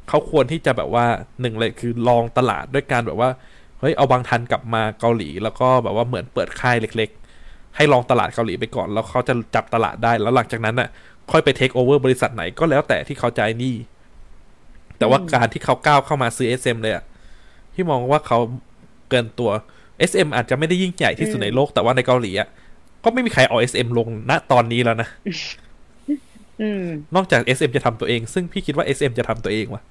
[0.08, 1.04] เขาควรที่จะแบบว่า
[1.40, 3.30] หนึ่งเลยคือลองตลาดด้วยการแบบว่า
[3.80, 7.23] เฮ้ยเอาบางทันกลับมาเกาหลี แล้วก็แบบว่าเหมือนเปิดค่ายเล็ก ๆ
[7.76, 10.88] ให้ลองตลาดเกาหลีไปก่อน แล้วเขาจะจับตลาดได้แล้วหลังจากนั้นน่ะ
[11.30, 13.76] ค่อยไปเทคโอเวอร์บริษัทไหนก็แล้วแต่ที่เขาใจหนี่
[14.98, 17.04] แต่ว่าการที่เขาก้าวเข้ามาซื้อ SM เลยอะ
[17.74, 18.38] พี่มองว่าเขา
[19.10, 19.50] เกินตัว
[20.10, 22.48] SM อาจจะไม่ได้ยิ่งใหญ่ที่สุดในโลกแต่ว่าในเกาหลีอะ
[23.04, 25.08] ก็ไม่มีใครเอา SM ลงณตอนนี้แล้วนะ
[26.62, 29.82] อืมนอกจาก SM จะทำตัวเอง ซึ่งพี่คิดว่า SM จะทำตัวเองว่ะ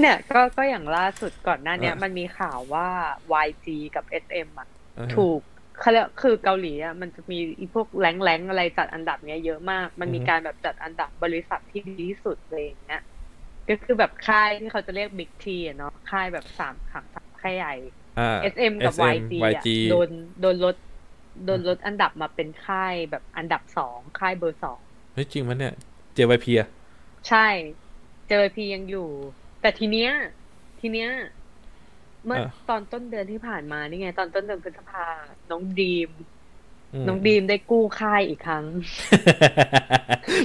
[0.00, 2.88] เนี่ยก็ก็อย่างล่าสุดก่อนหน้าเนี้ยอะมันมีข่าวว่า
[3.46, 5.40] YG กับ SM อะอ่าฮะถูก
[5.80, 13.02] เขาเรียกคือเกาหลีอะมันจะมีอีพวกแรงแรงๆอะไรจัดอันดับเนี้ยเยอะมาก มันมีอือฮึการแบบจัดอันดับบริษัทที่ดีที่สุดเลยอย่างเงี้ย
[13.68, 17.74] ก็คือแบบค่ายที่เขาจะเรียกบิ๊กทีอะเนาะค่ายแบบสามขังสามค่ายใหญ่
[18.18, 20.10] อ่า SM กับ SM YG อะ YG โดน
[20.40, 20.76] โดนลด
[21.46, 24.80] โดนลดอันดับมาเป็นค่ายแบบอันดับสองค่ายเบอร์สอง
[25.14, 25.74] เฮ้ยจริงมั้ยเนี่ย
[26.16, 26.68] JYP อะ
[27.28, 27.48] ใช่
[28.28, 29.08] JYP ยังอยู่
[29.60, 30.10] แต่ทีเนี้ย
[30.80, 31.08] ทีเนี้ย
[32.24, 35.06] เมื่อเออตอนต้นเดือนที่ผ่านมานี่ไง ตอนต้นเดือนพฤษภา
[35.50, 36.10] น้องดรี
[36.94, 38.64] มน้องดรีมได้กู้ค่ายอีกครั้ง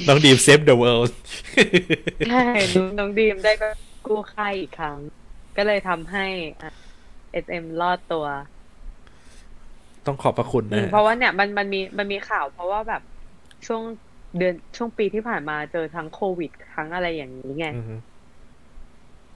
[0.07, 1.19] น้องดรีม save the world
[2.29, 2.45] ใช่
[2.99, 3.51] น้องดรีมได้
[4.07, 4.97] กู้ค่ายอีกครั้ง
[5.57, 6.25] ก็เลยทำให้
[7.31, 8.25] เอสเอ็มรอดตัว
[10.05, 13.01] ต้องขอบพระคุณอืนะมเพราะว่าเนี่ยมันมันมีมันมีข่าว เพราะว่าแบบ
[13.65, 13.81] ช่วง
[14.37, 17.95] เดือนช่วงปีที่ผ่านมาเจอทั้งโควิดทั้งอะไรอย่างนี้ไงอือฮึ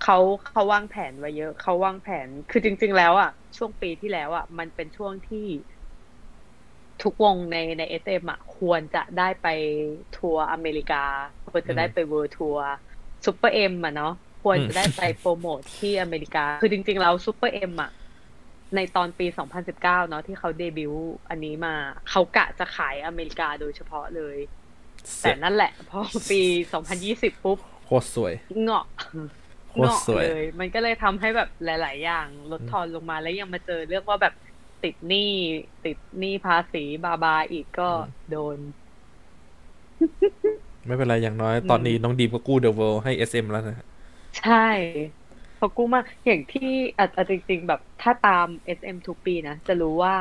[0.04, 0.18] เขา
[0.50, 5.46] เขาวางแผนไว้เยอะเขาวางแผนคือจริง ๆ แล้วอะช่วงปีที่แล้วอะมันเป็นช่วงที่
[7.04, 9.48] ทุกวงในในเอสเอ็มอะควรจะได้ไป
[10.18, 11.04] ทัวร์อเมริกา
[11.52, 12.66] ควรจะได้ไป world tour
[13.26, 17.92] ซูเปอร์เอ็มอะเนาะควรจะได้ไปโปรโมทที่อเมริกา คือจริง ๆ แล้วซูเปอร์เอ็มอะ
[18.76, 19.26] ในตอนปี
[19.68, 21.76] 2019 เนาะที่เขาเดบิวต์อันนี้มา
[22.10, 24.38] เขากะจะขายอเมริกาโดยเฉพาะเลย
[25.18, 26.42] เสีแต่ยนั่นแหละพอปี
[26.94, 28.86] 2020 ปุ๊บโคตรสวย เงาะ
[29.74, 34.34] โคตรเงาะสวยเลย มันก็เลยทำให้แบบหลาย ๆ อย่างลดทอนลงมาแล้วยังมาเจอเรื่องว่าแบบ
[34.82, 35.20] ติดหนี้
[35.84, 37.84] ติดหนี้ภาษีบาบาอีกก็
[38.30, 38.60] โดน
[40.88, 43.78] ไม่เป็นไรอย่างน้อย ตอนนี้น้องดีมก็กู้เดอะเวิลด์ให้ SM แล้วนะ
[44.38, 44.54] ใช่
[45.56, 46.62] เพราะกูมากอย่างที่
[46.98, 50.16] อะอะจริง ๆ แบบถ้าตาม SM ทุกปีนะ จะรู้ว่า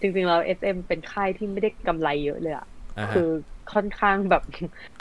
[0.00, 2.64] จริง ๆ แล้ว SM เป็นค่ายที่ไม่ได้กำไรเยอะเลยอะ
[2.98, 3.22] อ่าฮะคือ
[3.72, 4.42] ค่อนข้างแบบ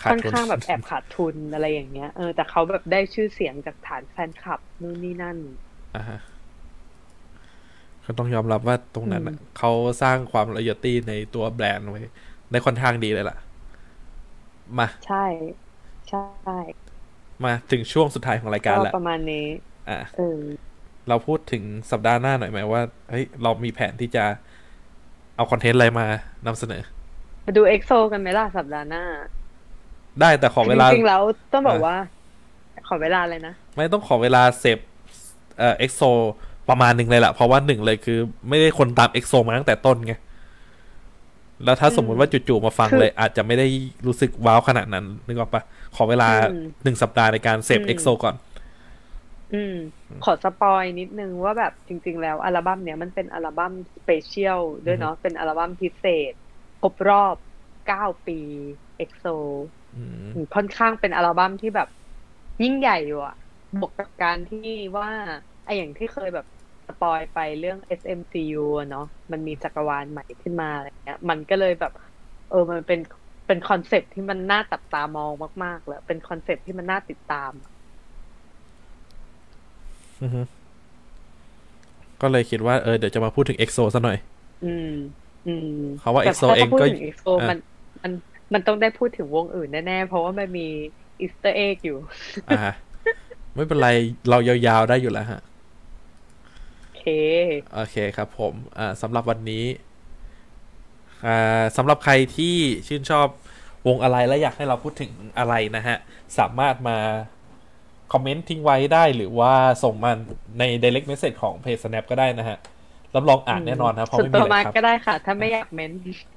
[0.01, 5.37] ขาดค่อนทุนข้างแบบแอบขาดทุนอะไรอย่างเงี้ยเออแต่เขาแบบได้ชื่อเสียงจากฐานแฟนคลับนู่นนี่นั่น
[5.95, 6.19] อ่าฮะ
[8.05, 12.01] ก็ต้องยอมรับว่าตรงนั้นน่ะอืมเขาสร้างความร o ย a l ตี้ในตัวแบรนด์ไว้
[12.51, 13.37] ได้ค่อนข้างดีเลยล่ะ
[14.79, 15.25] มา ใช่
[16.09, 16.25] ใช่
[17.45, 19.45] มาถึงช่วงสุดท้ายของรายการก็แล้วประมาณนี้
[19.89, 20.39] อะเออ
[21.09, 24.25] เราพูดถึงสัปดาห์หน้าหน่อยไหมว่าเฮ้ยเรามีแผนที่จะ
[25.35, 26.05] เอา content อะไรมา
[26.47, 26.83] นำเสนอ
[27.47, 29.03] มาดูเอ็กโซกันไหมล่ะสัปดาห์หน้า
[30.21, 31.21] ได้แต่ขอเวลาจริงๆแล้ว
[31.53, 31.97] ต้องบอกอะว่า
[32.87, 34.79] ขอเวลาเลยนะ ไม่ต้องขอเวลาเสพ
[35.59, 36.01] เอ่อเอ็กโซ
[36.69, 38.19] ประมาณหนึ่งเลยแหละเพราะว่าหนึ่งเลยคือ
[38.49, 40.13] ไม่ได้คนตามเอ็กโซมาตั้งแต่ต้นไง
[41.63, 43.67] แล้วถ้าสมมุติว่าจู่ๆมาฟังคือเลย อาจจะไม่ได้
[44.05, 45.63] รู้สึก wow ขนาดนั้นนึกออกปะ
[45.95, 48.35] ขอเวลาอืมหนึ่งสัปดาห์ในการเสพอืมเอ็กโซก่อน
[49.53, 49.75] อืม
[50.25, 56.46] ขอ spoil นิดนึงว่าแบบจริง ๆ แล้วอัลบั้มเนี้ยมันเป็นอัลบั้ม special ด้วยเนาะเป็นอัลบั้มพิเศษคร
[56.91, 57.35] บรอบ
[57.85, 58.39] 9ปี
[58.97, 59.25] เอ็กโซ
[59.93, 61.87] อืมค่อนข้างเป็นอัลบั้มที่แบบ
[62.63, 63.35] ยิ่งใหญ่อยู่อะ
[63.79, 64.59] บวกกับการที่
[64.97, 65.09] ว่า
[65.65, 66.45] ไออย่างที่เคยแบบ
[66.87, 71.91] spoil ไปเรื่อง SMCU อะเนาะมันมีจักรวาลใหม่ขึ้นมาอะไรเงี้ย มันก็เลยแบบ
[72.49, 72.99] เออมันเป็น
[73.47, 75.31] เป็น concept ที่มันน่าจับตามอง
[75.63, 77.51] มาก ๆ เลย เป็น concept ที่มันน่าติดตาม
[80.21, 80.41] อือฮึ
[82.21, 84.17] ก็เลยคิดว่าเออเดี๋ยวจะมาพูดถึง EXO ซะหน่อย
[84.63, 84.87] อืม
[85.47, 87.57] อืมเขาว่าแต่ EXO ถ้เองก็พูดถึง EXO อะมัน
[88.03, 88.11] มัน
[88.53, 90.67] มันต้องได้พูดถึงวงอื่นแน่ๆ เพราะว่ามันมี
[91.19, 91.97] Easter egg อยู่
[92.47, 92.73] อ่าฮะ
[93.55, 93.89] ไม่เป็นไร
[94.29, 95.41] เรายาวๆได้อยู่แล้วฮะ
[96.83, 97.05] โอเค
[97.75, 99.65] โอเคครับผม อ่าสำหรับวันนี้
[101.25, 102.55] อ่าสำหรับใครที่
[102.87, 103.27] ชื่นชอบ
[103.87, 105.97] วงอะไรและอยากให้เราพูดถึงอะไรนะฮะ
[106.39, 106.97] สามารถมา
[108.13, 110.11] คอมเมนต์ทิ้งไว้ได้หรือว่าส่งมา
[110.59, 112.57] ใน direct message ของเพจ snap ก็ได้นะฮะ
[113.15, 115.91] รับรองอ่านแน่นอนนะเพราะส่วนไม่ตัมีวอะไรมาครับก็ได้ค่ะ ถ้าไม่อยากเม้น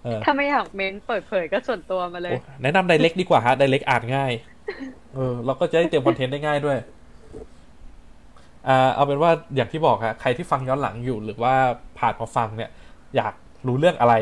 [0.05, 4.33] เออถ้าไม่อยากเม้นเปิดเผยก็ส่วนตัวมาเลยโอ้แนะนำ direct ดีกว่าฮะ direct อ่านง่าย
[5.15, 6.79] เออ เราก็จะได้เตรียมคอนเทนต์ได้ง่ายด้วย
[8.69, 11.55] อ่าเอาเป็นว่าอย่างที่บอกฮะใครที่ฟังย้อนหลังอยู่หรือว่า
[11.99, 12.71] ผ่านมาฟังเนี่ย
[13.17, 13.35] อยาก
[13.67, 14.15] รู้เรื่องอะไร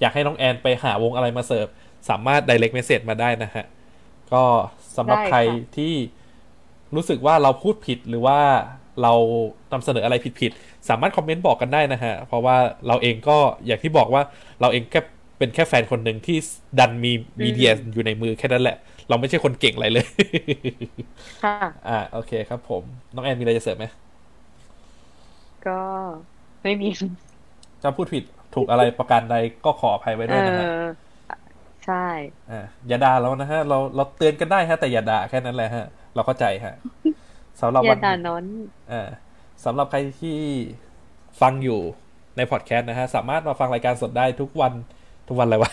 [0.00, 1.66] อยากให้น้องแอนไปหาวงอะไรมาเสิร์ฟ
[2.08, 3.64] สามารถ direct message มาได้นะฮะ
[4.32, 4.44] ก็
[4.96, 5.38] สำหรับได้ค่ะใคร
[5.76, 5.94] ที่
[6.94, 8.38] รู้สึกว่าเราพูดผิดหรือว่า
[9.02, 9.12] เรา
[9.72, 13.36] นำเสนออะไรผิดๆ สามารถคอมเมนต์บอกกันได้นะฮะ เพราะว่าเราเองก็
[13.66, 14.22] อย่างที่บอกว่า
[14.60, 15.00] เราเองแค่
[15.38, 16.36] เป็นแค่แฟนคนหนึ่งที่
[16.78, 17.12] ดันมี
[17.44, 18.76] มีเดียอยู่ในมือแค่นั้นแหละ
[19.08, 20.06] เราไม่ใช่คนเก่งอะไรเลย
[21.44, 21.56] ค่ะ
[21.88, 22.82] อ่า โอเคครับผม
[23.14, 23.86] น้องแอนมีอะไรจะเสริมไหม
[25.66, 25.78] ก็
[26.62, 26.88] ไม่มี
[27.82, 28.24] ถ้าพูดผิด
[28.54, 30.68] ถูกอะไรประการใดก็ขออภัยไว้เอด้วยนะฮะ
[31.30, 31.32] อ
[31.84, 32.06] ใช่
[32.50, 36.74] อ่าอย่าด่าเรานะฮะ เราเราเตือนกันได้ฮะ แต่อย่าด่าแค่นั้นแหละฮะ เราเข้าใจฮะ
[37.60, 38.44] สำหรับอวัย่านด่านอน
[38.92, 39.08] อ่า
[39.64, 40.38] สำหรับใครที่
[41.40, 41.80] ฟังอยู่
[42.36, 44.72] ในพอดแคสต์นะฮะ สามารถมาฟังรายการสดได้ทุกวัน
[45.28, 45.72] ทุกวันอะไรวะ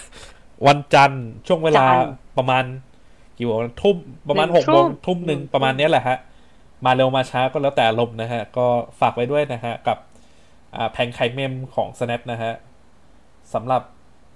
[0.67, 2.63] วันจันทร์ช่วงเวลาจันทร์ประมาณ
[3.37, 3.97] กี่โมงทุ่ม
[4.29, 6.17] ประมาณหนึ่หงกโมงทุ่ทุ่มมหนึ่งอืมประมาณเนี้ยแหละฮะ
[6.85, 8.65] มาเร็วมาช้าก็แล้วแต่อารมณ์นะฮะ ก็
[8.99, 9.97] ฝากไว้ด้วยนะฮะ กับ
[10.75, 12.53] อ่าแผงไข่เมมของ snap นะฮะ
[13.53, 13.81] สำหรับ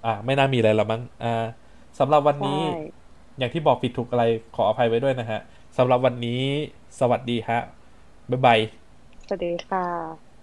[0.04, 1.44] อ่าไม่น่ามีอะไรแล้วมั้งอ่า
[1.98, 2.80] สำหรับวันนี้ใช่
[3.38, 4.24] อย่างที่บอกผิดถูกอะไร
[4.56, 5.40] ขออภัยไว้ด้วยนะฮะ
[5.76, 6.44] สำหรับวันนี้
[6.98, 7.58] สวัสดีฮะ
[8.30, 8.58] บ๊ายบาย
[9.26, 10.33] สวัสดีค่ะ